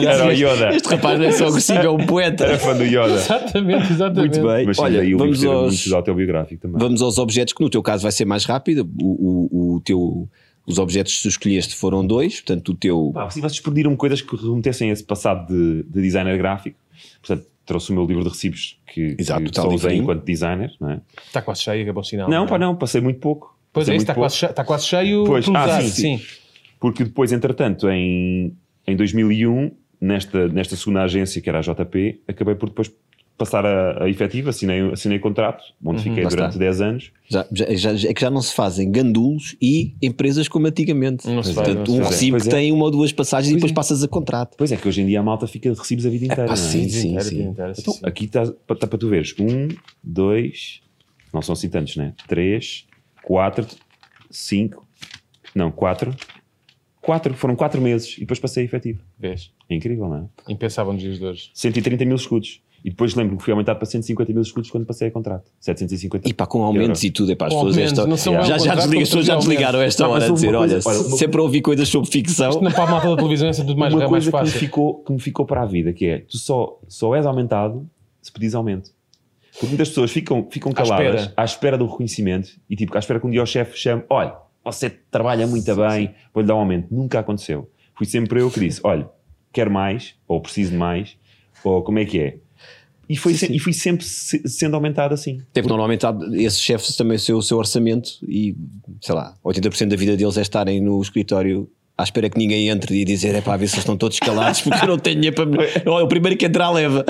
[0.07, 0.75] Era o Yoda.
[0.75, 2.45] Este rapaz não é só agressivo, é um poeta.
[2.45, 3.15] Era fã do Yoda.
[3.15, 4.39] exatamente, exatamente.
[4.39, 4.65] Muito bem.
[4.65, 6.79] Mas Olha, daí o vamos aos, muito autobiográfico também.
[6.79, 8.89] vamos aos objetos, que no teu caso vai ser mais rápido.
[9.01, 10.29] O, o, o teu,
[10.65, 13.11] os objetos que tu escolheste foram dois, portanto, o teu.
[13.13, 16.77] Pá, assim, vocês pediram coisas que remetessem a esse passado de, de designer gráfico.
[17.21, 20.03] Portanto, trouxe o meu livro de recibos que, Exato, que está só usei livrinho.
[20.03, 20.71] enquanto designer.
[20.79, 21.01] Não, é?
[21.25, 22.29] Está quase cheio, acabou o sinal.
[22.29, 22.47] não, é?
[22.47, 23.57] pá, não, passei muito pouco.
[23.73, 25.81] Pois Passei é, isso está pouco, quase, cheio, está quase cheio Pois, ah, usar.
[25.81, 25.89] sim,
[26.19, 26.25] sim.
[26.79, 28.55] Porque depois, entretanto, em,
[28.87, 32.91] em 2001, nesta, nesta segunda agência, que era a JP, acabei por depois
[33.37, 36.59] passar a, a efetiva, assinei, assinei contrato, onde fiquei lá durante está.
[36.59, 37.11] 10 anos.
[37.27, 41.27] Já, já, já- é que já não se fazem gandulos e empresas como antigamente.
[41.27, 42.51] Não se faz, Portanto, não um recibo que é.
[42.51, 43.75] tem uma ou duas passagens e Pois depois é.
[43.75, 44.55] passas a contrato.
[44.57, 46.45] Pois é, que hoje em dia a malta fica de recibos a vida inteira.
[46.45, 46.65] pá, não é?
[46.65, 47.41] sim, Sim, inteira, sim.
[47.43, 47.99] inteira, sim, Então, sim.
[48.03, 49.35] aqui está tá para tu veres.
[49.39, 49.67] Um,
[50.03, 50.81] dois,
[51.33, 52.13] não são assim tantos, né?
[52.27, 52.85] Três,
[53.21, 53.65] quatro,
[54.31, 54.87] cinco,
[55.53, 56.15] não, quatro,
[57.01, 58.99] Quatro, foram quatro meses e depois passei a efetivo.
[59.19, 59.51] Vês?
[59.69, 60.51] É incrível, não é?
[60.51, 61.51] Impensável nos dias de hoje.
[61.53, 62.63] 130 mil escudos.
[62.85, 65.49] E depois lembro que fui aumentado para 150 mil escudos quando passei a contrato.
[65.59, 69.01] 750 E pá, com aumentos e tudo, é para as pessoas esta já, já, desliga,
[69.01, 71.43] as pessoas já desligaram esta Não, hora a dizer, olha, coisa- olha, uma- sempre a
[71.43, 72.61] ouvir coisas sobre ficção.
[72.61, 74.43] Não para a malta da televisão é sempre tudo mais, uma mais coisa que me,
[74.45, 74.59] fácil.
[74.59, 77.89] ficou, que me ficou para a vida, que é, tu só, só és aumentado
[78.21, 78.91] se pedis aumento.
[79.53, 81.33] Porque muitas pessoas ficam, ficam À caladas espera.
[81.35, 84.35] à espera do reconhecimento e tipo, à espera que um dia o chefe chame, olha,
[84.63, 86.87] você trabalha muito bem, vou-lhe dar um aumento.
[86.93, 87.67] Nunca aconteceu.
[87.95, 89.09] Fui sempre eu que disse, olha,
[89.51, 91.17] quero mais, ou preciso de mais,
[91.63, 92.37] ou como é que é.
[93.07, 95.39] E, foi se- e fui sempre se- sendo aumentado assim.
[95.53, 98.55] Teve normalmente há- esses chefes também o seu, o seu orçamento e
[99.01, 102.93] sei lá, 80% da vida deles é estarem no escritório à espera que ninguém entre
[102.93, 105.35] e dizer é para ver se eles estão todos calados porque eu não tenho dinheiro
[105.35, 105.91] para.
[105.91, 107.05] Olha, o primeiro que entrar leva.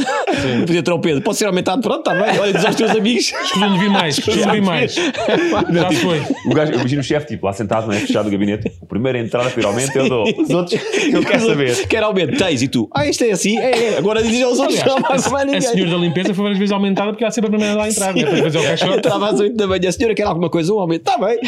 [0.65, 2.39] Podia entrar o Pedro, pode ser aumentado, pronto, está bem.
[2.39, 3.33] Olha, diz aos teus amigos.
[3.43, 4.93] Escolhi-lhe vir mais, escolhi-lhe vir mais.
[4.95, 6.21] Já foi.
[6.45, 7.99] O gajo, eu imagino o chefe, tipo, lá sentado, não é?
[7.99, 8.71] Fechado o gabinete.
[8.81, 10.23] O primeiro a entrar a pedir aumento eu dou.
[10.39, 10.79] Os outros,
[11.11, 11.87] eu quero saber.
[11.87, 12.87] Quer aumento, tens e tu.
[12.93, 13.97] Ah, isto é assim, é, é.
[13.97, 15.61] Agora dizes aos outros, não há mais A ninguém.
[15.61, 18.13] senhora da limpeza foi várias vezes aumentada porque ela sempre a primeira lá a entrar.
[18.13, 18.21] né?
[18.21, 18.97] É o caixote.
[18.97, 21.39] Entrava às 8 da manhã, a senhora quer alguma coisa, um aumento, está bem.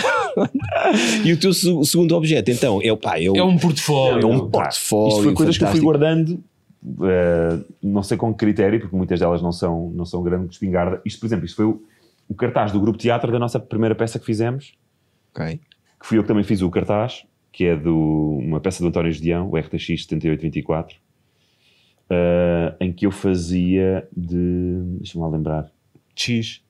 [1.23, 4.21] e o teu se- segundo objeto, então, é o pá, eu, É um portfólio.
[4.21, 5.85] É um portfólio Isto foi coisas que eu fui fantástico.
[5.85, 6.43] guardando,
[7.03, 11.01] eh, não sei com que critério, porque muitas delas não são, não são grande espingarda.
[11.05, 11.81] Isto, por exemplo, isto foi o,
[12.29, 14.73] o cartaz do grupo teatro da nossa primeira peça que fizemos,
[15.35, 15.59] Ok.
[15.99, 19.11] que fui eu que também fiz o cartaz, que é de uma peça do António
[19.11, 20.97] Gedeão, o RTX 7824,
[22.09, 24.81] eh, em que eu fazia de.
[24.99, 25.71] Deixa-me lá lembrar.
[26.15, 26.61] X.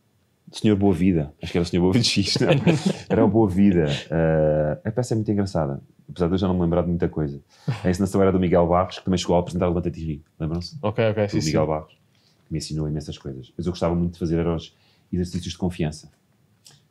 [0.49, 2.47] Senhor Boa Vida, acho que era o Senhor Boa Vida X, não?
[3.09, 3.85] era o Boa Vida.
[4.09, 7.07] Eh, a peça é muito engraçada, apesar de eu já não me lembrar de muita
[7.09, 7.39] coisa.
[7.83, 10.21] A encenação era do Miguel Barros, que também chegou a apresentar o Levanta-te e Ri,
[10.39, 10.77] lembram-se?
[10.81, 11.47] Ok, ok, Do sim, sim.
[11.47, 13.51] Miguel Barros, que me ensinou imensas coisas.
[13.57, 14.73] Mas eu gostava muito de fazer os
[15.11, 16.09] exercícios de confiança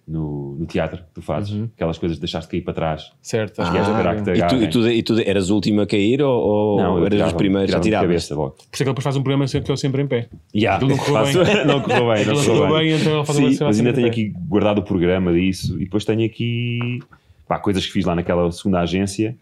[0.09, 1.69] no, no teatro que tu fazes, Uhum.
[1.75, 3.11] aquelas coisas de deixaste cair para trás.
[3.21, 3.61] Certo.
[3.61, 5.55] Acho que és a esperar que te E tu, e, tu, e tu eras o
[5.57, 8.03] último a cair ou, ou Não, eras os primeiros a tirar?
[8.03, 8.51] cabeça logo.
[8.53, 10.29] Por isso é que ele depois faz um programa sempre que eu sempre em pé.
[10.55, 11.64] Yeah, não correu faço- bem.
[11.67, 12.93] não correu bem, não correu bem.
[12.93, 15.85] então ele faz uma Sim, cena mas ainda tenho aqui guardado o programa disso e
[15.85, 17.01] depois tenho aqui
[17.47, 19.36] pá, coisas que fiz lá naquela segunda agência.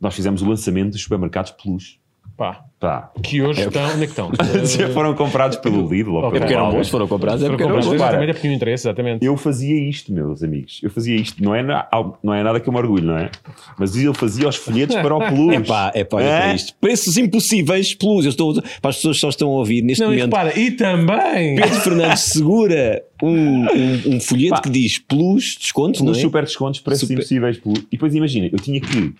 [0.00, 1.98] Nós fizemos o lançamento dos supermercados Plus.
[2.36, 3.82] Pá, Pá, que hoje estão.
[3.84, 4.30] Onde é que estão?
[4.66, 6.18] já foram comprados pelo Lidl ou.
[6.18, 7.86] É pelo porque eram bons, foram comprados, é porque eram bons.
[7.92, 9.24] Exatamente, é porque tinham interesse, exatamente.
[9.24, 10.80] Eu fazia isto, meus amigos.
[10.82, 11.42] Eu fazia isto.
[11.42, 11.88] Não é, na-
[12.22, 13.30] não é nada que eu me orgulho, não é?
[13.78, 15.54] Mas eu fazia os folhetos para o Plus.
[15.54, 16.54] É pá, é pá, É?
[16.54, 16.74] isto.
[16.80, 18.24] Preços impossíveis, plus.
[18.24, 20.24] Eu estou, para as pessoas que só estão a ouvir neste Não, e momento.
[20.36, 21.56] repara, e também.
[21.56, 24.60] Pedro Fernandes segura um, um, um folheto Pá.
[24.60, 26.20] que diz plus, descontos, não Nos é?
[26.20, 27.58] super descontos, preços Super- impossíveis.
[27.58, 27.78] Plus.
[27.78, 29.14] E depois imagina, eu tinha que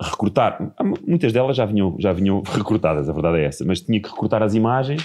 [0.00, 0.72] recrutar.
[1.06, 3.64] Muitas delas já vinham, já vinham recrutadas, a verdade é essa.
[3.64, 5.02] Mas tinha que recrutar as imagens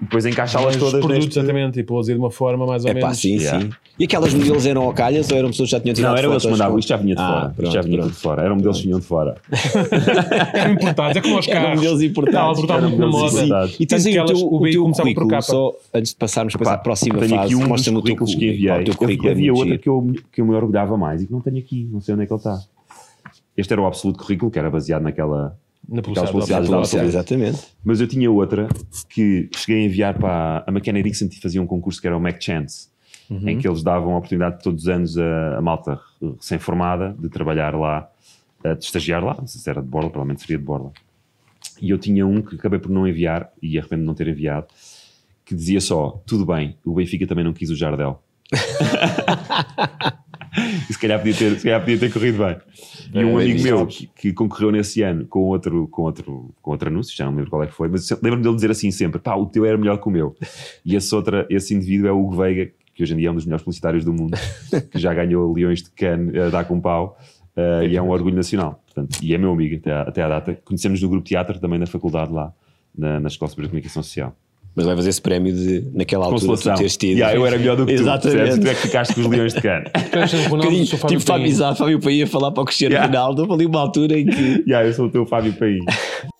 [0.00, 1.38] e depois encaixá-las Os todas produtos, neste...
[1.38, 3.18] exatamente, e pô-los de uma forma mais ou É pá, menos.
[3.20, 3.60] sim, Yeah.
[3.60, 3.70] sim.
[3.98, 6.30] E aquelas modelos eram ao calhas ou eram pessoas que já tinham tirado Não, eram
[6.32, 6.78] eles que mandavam.
[6.78, 7.40] Isto já vinha de Ah, fora.
[7.50, 8.12] pronto, Isto já vinha pronto.
[8.12, 8.42] de fora.
[8.42, 9.36] Eram modelos que vinham de fora.
[10.54, 11.74] Eram importados, é como Eram carros.
[11.76, 12.58] modelos importados.
[12.58, 13.70] Não, eles Eram muito na moda.
[13.78, 15.42] E tens aí o teu, o teu por currículo, capa.
[15.42, 18.40] só antes de passarmos Pá, à próxima tenho fase, um mostra-me o teu currículos que
[18.46, 18.74] currículo.
[18.80, 18.84] enviei.
[18.92, 19.78] Pá, currículo Havia outra giro.
[19.78, 22.24] que eu, que eu me orgulhava mais e que não tenho aqui, não sei onde
[22.24, 22.58] é que ele está.
[23.56, 25.58] Este era o absoluto currículo, que era baseado naquela.
[25.88, 26.32] Na publicidade.
[26.32, 27.00] publicidades da da Apple.
[27.00, 27.58] Exatamente.
[27.84, 28.68] Mas eu tinha outra
[29.08, 32.20] que cheguei a enviar para a McKenna Dixon e fazia um concurso que era o
[32.20, 32.88] Mac Chance,
[33.30, 33.48] Uhum.
[33.48, 35.98] em que eles davam a oportunidade todos os anos a, a malta
[36.38, 38.08] recém-formada de trabalhar lá,
[38.62, 40.92] de estagiar lá, não sei se era de Borla, provavelmente seria de Borla.
[41.80, 44.66] E eu tinha um que acabei por não enviar, e arrependo de não ter enviado,
[45.44, 48.22] que dizia só: tudo bem, o Benfica também não quis o Jardel.
[50.90, 52.56] se calhar podia ter, se calhar podia ter corrido bem.
[53.14, 53.64] E um bem amigo visto.
[53.64, 57.32] meu que, que concorreu nesse ano com outro, com, outro, com outro anúncio, já não
[57.32, 59.64] me lembro qual é que foi, mas lembro-me dele dizer assim sempre: pá, o teu
[59.64, 60.36] era melhor que o meu.
[60.84, 63.34] E esse, outra, esse indivíduo é o Hugo Veiga, que hoje em dia é um
[63.34, 64.36] dos melhores publicitários do mundo,
[64.90, 67.18] que já ganhou Leões de Cannes a dar com pau.
[67.56, 68.82] eh, e é um orgulho nacional.
[68.86, 70.58] Portanto, e é meu amigo até à, até à data.
[70.64, 72.52] Conhecemos no grupo de teatro também na faculdade lá,
[72.96, 74.36] na, na Escola Superior de Comunicação Social.
[74.74, 77.18] Mas levas esse prémio de, naquela altura, tu teres tido.
[77.18, 78.00] Yeah, eu era melhor do que tu.
[78.00, 78.60] Exatamente.
[78.60, 81.44] Tu é que ficaste com os Leões de Um Ronaldo, sou Fábio tipo Fábio Paim.
[81.44, 83.06] Exato, Fábio Paim a falar para o Cristiano Yeah.
[83.06, 85.78] Ronaldo, ali uma altura em que yeah, eu sou o teu Fábio Paim.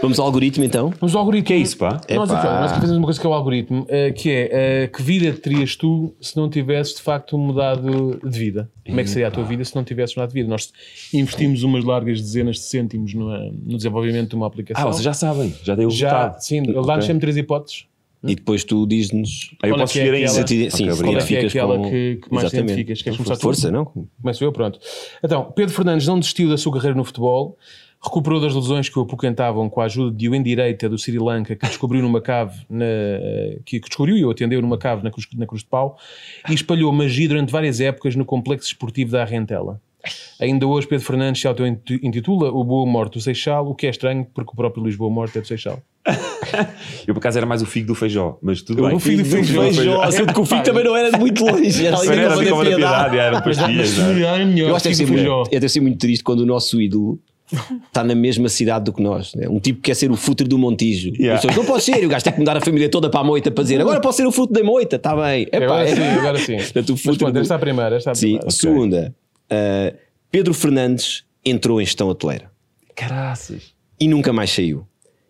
[0.00, 0.92] Vamos ao algoritmo então.
[1.00, 1.46] Mas o algoritmo.
[1.46, 2.00] que é isso, pá?
[2.10, 2.38] Nós Epá.
[2.38, 4.48] aqui, nós aqui fazemos uma coisa que é o algoritmo, eh, que é
[4.84, 8.70] eh, que vida terias tu se não tivesses de facto mudado de vida?
[8.84, 10.48] Como é que seria a tua vida se não tivesses mudado de vida?
[10.48, 10.72] Nós
[11.12, 14.84] investimos umas largas dezenas de cêntimos no, no desenvolvimento de uma aplicação.
[14.86, 16.40] Ah, vocês já sabem, já dei o Já, resultado.
[16.42, 17.86] sim, ele dá-nos sempre três hipóteses.
[18.24, 19.50] E depois tu dizes.
[19.62, 20.40] Aí eu Qual é posso que é escolher ainda.
[20.40, 21.02] aquela- Sim, Ok, se obrigado.
[21.04, 22.72] Qual é que é aquela com- que, que mais Exatamente.
[22.72, 23.02] identificas?
[23.02, 23.40] Queres começar tu?
[23.42, 23.84] Força, não?
[24.20, 24.78] Começo eu, pronto.
[25.22, 27.56] Então, Pedro Fernandes não desistiu da sua carreira no futebol,
[28.06, 31.56] recuperou das lesões que o apoquentavam com a ajuda de um endireita do Sri Lanka
[31.56, 32.84] que descobriu numa cave, na,
[33.64, 35.98] que, que descobriu e o atendeu numa cave na Cruz, na Cruz de Pau
[36.48, 39.80] e espalhou magia durante várias épocas no complexo esportivo da Arrentela.
[40.40, 44.24] Ainda hoje Pedro Fernandes se auto-intitula o Boa Morte do Seixal, o que é estranho
[44.32, 45.82] porque o próprio Luís Boa Morte é do Seixal.
[47.06, 48.96] Eu por acaso era mais o figo do feijó, mas tudo Eu- bem.
[48.96, 49.62] o figo do feijó.
[49.62, 51.84] Feijó, sendo que o Fim também não era de muito longe.
[51.84, 52.66] Era Era assim da da piedade.
[52.76, 53.98] piedade, eram pastilhas.
[53.98, 54.42] não é?
[54.42, 55.36] é melhor, Eu acho que figo feijó.
[55.38, 57.18] muito, deve ser muito triste quando o nosso ídolo
[57.86, 59.34] está na mesma cidade do que nós.
[59.34, 59.48] né?
[59.48, 61.12] Um tipo que quer ser o futuro do Montijo.
[61.14, 61.40] Yeah.
[61.40, 63.50] Pessoas, não pode ser, o gajo tem que mudar a família toda para a moita
[63.50, 65.42] para dizer agora posso ser o fruto da moita, está bem.
[65.44, 66.56] Epá, Agora é- sim, agora sim.
[66.56, 67.96] Portanto, o Mas futuro pronto, do- esta é a primeira.
[67.96, 68.22] Esta é a Sim.
[68.38, 68.50] primeira.
[68.50, 69.14] Segunda,
[69.52, 69.96] uh,
[70.30, 72.50] Pedro Fernandes entrou em gestão hoteleira
[72.94, 73.74] Caraças.
[74.00, 74.86] e nunca mais saiu.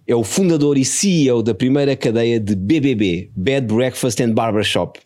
[0.08, 5.00] É o fundador e CEO da primeira cadeia de BBB, Bed Breakfast and Barbershop.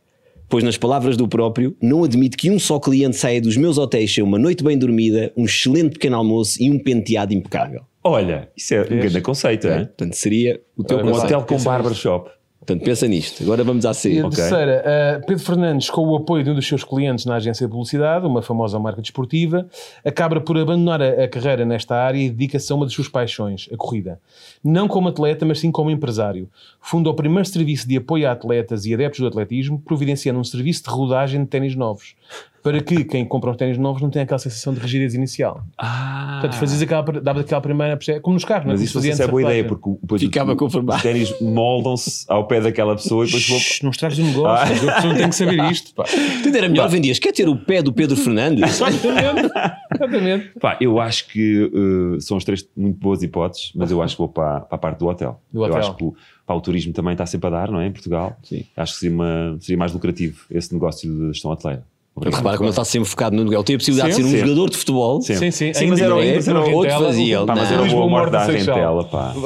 [0.50, 4.12] Pois, nas palavras do próprio, não admito que um só cliente saia dos meus hotéis
[4.12, 7.82] sem uma noite bem dormida, um excelente pequeno almoço e um penteado impecável.
[8.02, 9.70] Olha, isso é um grande conceito, É?
[9.70, 9.78] é?
[9.84, 12.30] Portanto, seria o teu Um hotel com pensa barbershop.
[12.60, 13.42] Portanto, pensa nisto.
[13.42, 14.26] Agora vamos à E a saída.
[14.26, 14.36] Ok.
[14.36, 17.72] terceira, uh, Pedro Fernandes, com o apoio de um dos seus clientes na agência de
[17.72, 19.66] publicidade, uma famosa marca desportiva,
[20.04, 23.66] acaba por abandonar a, a carreira nesta área e dedica-se a uma das suas paixões,
[23.72, 24.20] a corrida.
[24.62, 26.50] Não como atleta, mas sim como empresário.
[26.82, 30.82] Funda o primeiro serviço de apoio a atletas e adeptos do atletismo, providenciando um serviço
[30.84, 32.14] de rodagem de ténis novos,
[32.62, 35.62] para que quem compra os ténis novos não tenha aquela sensação de rigidez inicial.
[35.78, 38.74] Ah, Portanto, fazias aquela, davas aquela primeira, como nos carros, não é?
[38.74, 42.46] mas isso, isso é boa a ideia, porque depois Ficava o- os ténis moldam-se ao
[42.46, 43.58] pé daquela pessoa e depois vou...
[43.58, 44.92] Shhh, Não estragues o negócio, Ah.
[44.92, 45.94] a pessoa tem que saber isto.
[45.94, 46.04] Pá.
[46.04, 47.18] Portanto, era melhor vendias.
[47.18, 48.62] Quer ter o pé do Pedro Fernandes?
[48.80, 49.50] Exatamente.
[49.94, 50.50] Exatamente.
[50.60, 54.18] Pá, eu acho que uh, são as três muito boas hipóteses, mas eu acho que
[54.18, 55.40] vou para, para a parte do hotel.
[55.52, 55.78] Do Eu hotel.
[55.78, 56.14] acho que o,
[56.46, 57.86] pá, o turismo também está sempre a dar, não é?
[57.86, 58.36] Em Portugal.
[58.42, 58.64] Sim.
[58.76, 61.84] Acho que seria, uma, seria mais lucrativo esse negócio de gestão hoteleira.
[62.20, 63.52] Portanto, repara como ele está sempre focado no.
[63.52, 64.46] Ele tem a possibilidade Sim, de ser um sim.
[64.46, 65.22] jogador de futebol.
[65.22, 65.36] Sim.
[65.36, 65.72] Sim, sim.
[65.72, 67.46] Sim, mas era, mas era no outro fazia.
[67.46, 68.44] Pá, mas era Boa morte da.
[68.44, 69.34] Rentela, pá.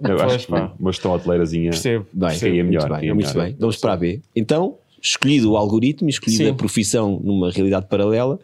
[0.00, 0.18] Não, não.
[0.18, 0.72] Eu acho que pá.
[0.78, 1.70] uma gestão hoteleirazinha.
[1.70, 2.06] Percebo.
[2.12, 3.56] Bem, é melhor, muito bem, é muito bem.
[3.58, 4.20] Vamos para a B.
[4.34, 6.50] Então, escolhido o algoritmo, escolhida Sim.
[6.50, 8.38] a profissão numa realidade paralela,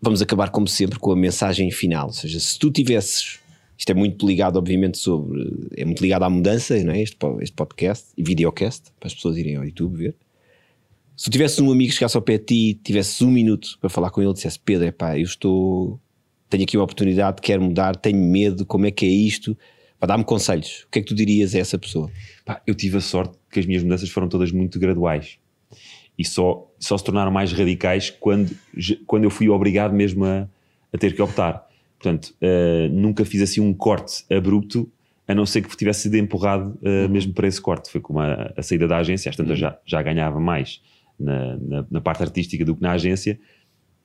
[0.00, 2.06] vamos acabar, como sempre, com a mensagem final.
[2.06, 3.40] Ou seja, se tu tivesses.
[3.76, 5.68] Isto é muito ligado, obviamente, sobre.
[5.76, 7.02] É muito ligado à mudança, não é?
[7.02, 10.14] Este, este podcast e videocast, para as pessoas irem ao YouTube ver.
[11.20, 13.90] Se tu tivesses um amigo que chegasse ao pé de ti, tivesses um minuto para
[13.90, 16.00] falar com ele, dissesse: Pedro, epá, eu estou.
[16.48, 19.54] Tenho aqui uma oportunidade, quero mudar, tenho medo, como é que é isto?
[19.98, 20.84] Para dar-me conselhos.
[20.86, 22.10] O que é que tu dirias a essa pessoa?
[22.42, 25.36] Pá, eu tive a sorte que as minhas mudanças foram todas muito graduais
[26.16, 28.56] e só, só se tornaram mais radicais quando,
[29.06, 30.48] quando eu fui obrigado mesmo a,
[30.90, 31.68] a ter que optar.
[31.98, 34.90] Portanto, eh, nunca fiz assim um corte abrupto,
[35.28, 37.90] a não ser que tivesse sido empurrado eh, mesmo para esse corte.
[37.90, 40.80] Foi como a, a saída da agência, às tantas já, já ganhava mais
[41.20, 43.38] na, na, na parte artística do que na agência.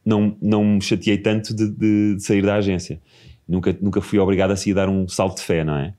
[0.05, 3.01] Não, não me chateei tanto de, de- de sair da agência.
[3.47, 5.93] Nunca, nunca fui obrigado a sair dar um salto de fé, não é?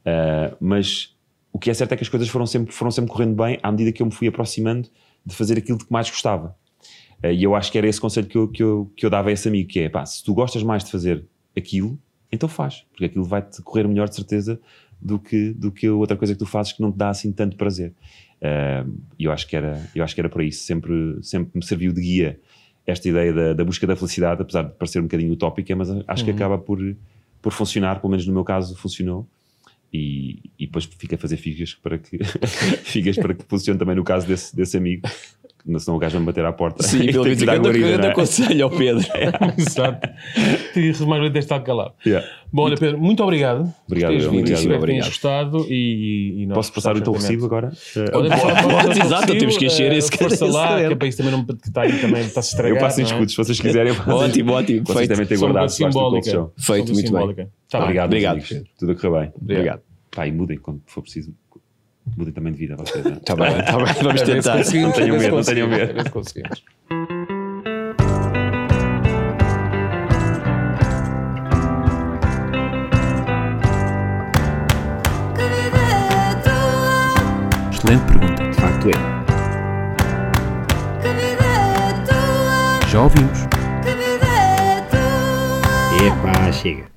[0.00, 1.16] Uh, mas
[1.52, 3.70] o que é certo é que as coisas foram sempre, foram sempre correndo bem à
[3.70, 4.88] medida que eu me fui aproximando
[5.26, 6.56] de fazer aquilo de que mais gostava.
[7.22, 9.28] Uh, e eu acho que era esse conselho que eu, que, eu, que eu dava
[9.30, 11.24] a esse amigo, que é, pá, se tu gostas mais de fazer
[11.56, 11.98] aquilo,
[12.30, 14.60] então faz, porque aquilo vai-te correr melhor de certeza
[15.00, 17.56] do que, do que outra coisa que tu fazes que não te dá assim tanto
[17.56, 17.92] prazer.
[19.18, 21.92] E eu acho que era, eu acho que era para isso, sempre, sempre me serviu
[21.92, 22.40] de guia
[22.86, 26.24] esta ideia da, da busca da felicidade, apesar de parecer um bocadinho utópica, mas acho
[26.24, 26.78] que acaba por,
[27.40, 29.28] por funcionar, pelo menos no meu caso funcionou.
[29.92, 32.18] E, e depois fica a fazer figas para que
[32.84, 35.08] figas para que funcione também no caso desse, desse amigo,
[35.78, 36.82] senão o gajo vai me bater à porta.
[36.82, 38.10] Sim, E pelo menos eu guarida, não é?
[38.10, 39.04] aconselho ao Pedro.
[39.56, 40.08] Exato.
[40.72, 41.92] Tinha que mais ter estado calado.
[42.06, 42.26] Yeah.
[42.52, 43.72] Bom, olha, Pedro, muito obrigado.
[43.86, 44.40] Obrigado, por teres eu, vindo.
[44.40, 47.72] obrigado, Espero que tenhas gostado e, e Posso passar o teu recibo agora?
[48.12, 50.88] Olha, pode, exato, temos que encher eh, esse Força esse lá, caderno.
[50.88, 53.06] que é para isso também não que está aí também está eu passo em é?
[53.06, 53.92] escudos, se vocês quiserem.
[53.92, 54.84] Ótimo, ótimo.
[54.84, 56.50] Vocês devem ter guardado simbólica.
[56.56, 57.48] Feito, muito bem.
[57.68, 57.82] Tá bem.
[57.82, 58.40] Obrigado, obrigado.
[58.78, 59.32] Tudo a correr bem.
[59.40, 59.80] Obrigado.
[60.10, 61.32] Pá, e mudem quando for preciso.
[62.16, 63.04] Mudem também de vida, vocês.
[63.06, 63.94] Está bem, está bem.
[64.02, 64.56] Vamos tentar.
[64.56, 66.00] Não tenham medo, não tenham medo.
[66.00, 66.02] é?
[77.72, 78.42] Excelente pergunta.
[78.50, 78.92] De facto é.
[82.84, 82.88] É?
[82.88, 83.38] Já ouvimos.
[86.00, 86.06] É?
[86.06, 86.90] Epá, chega.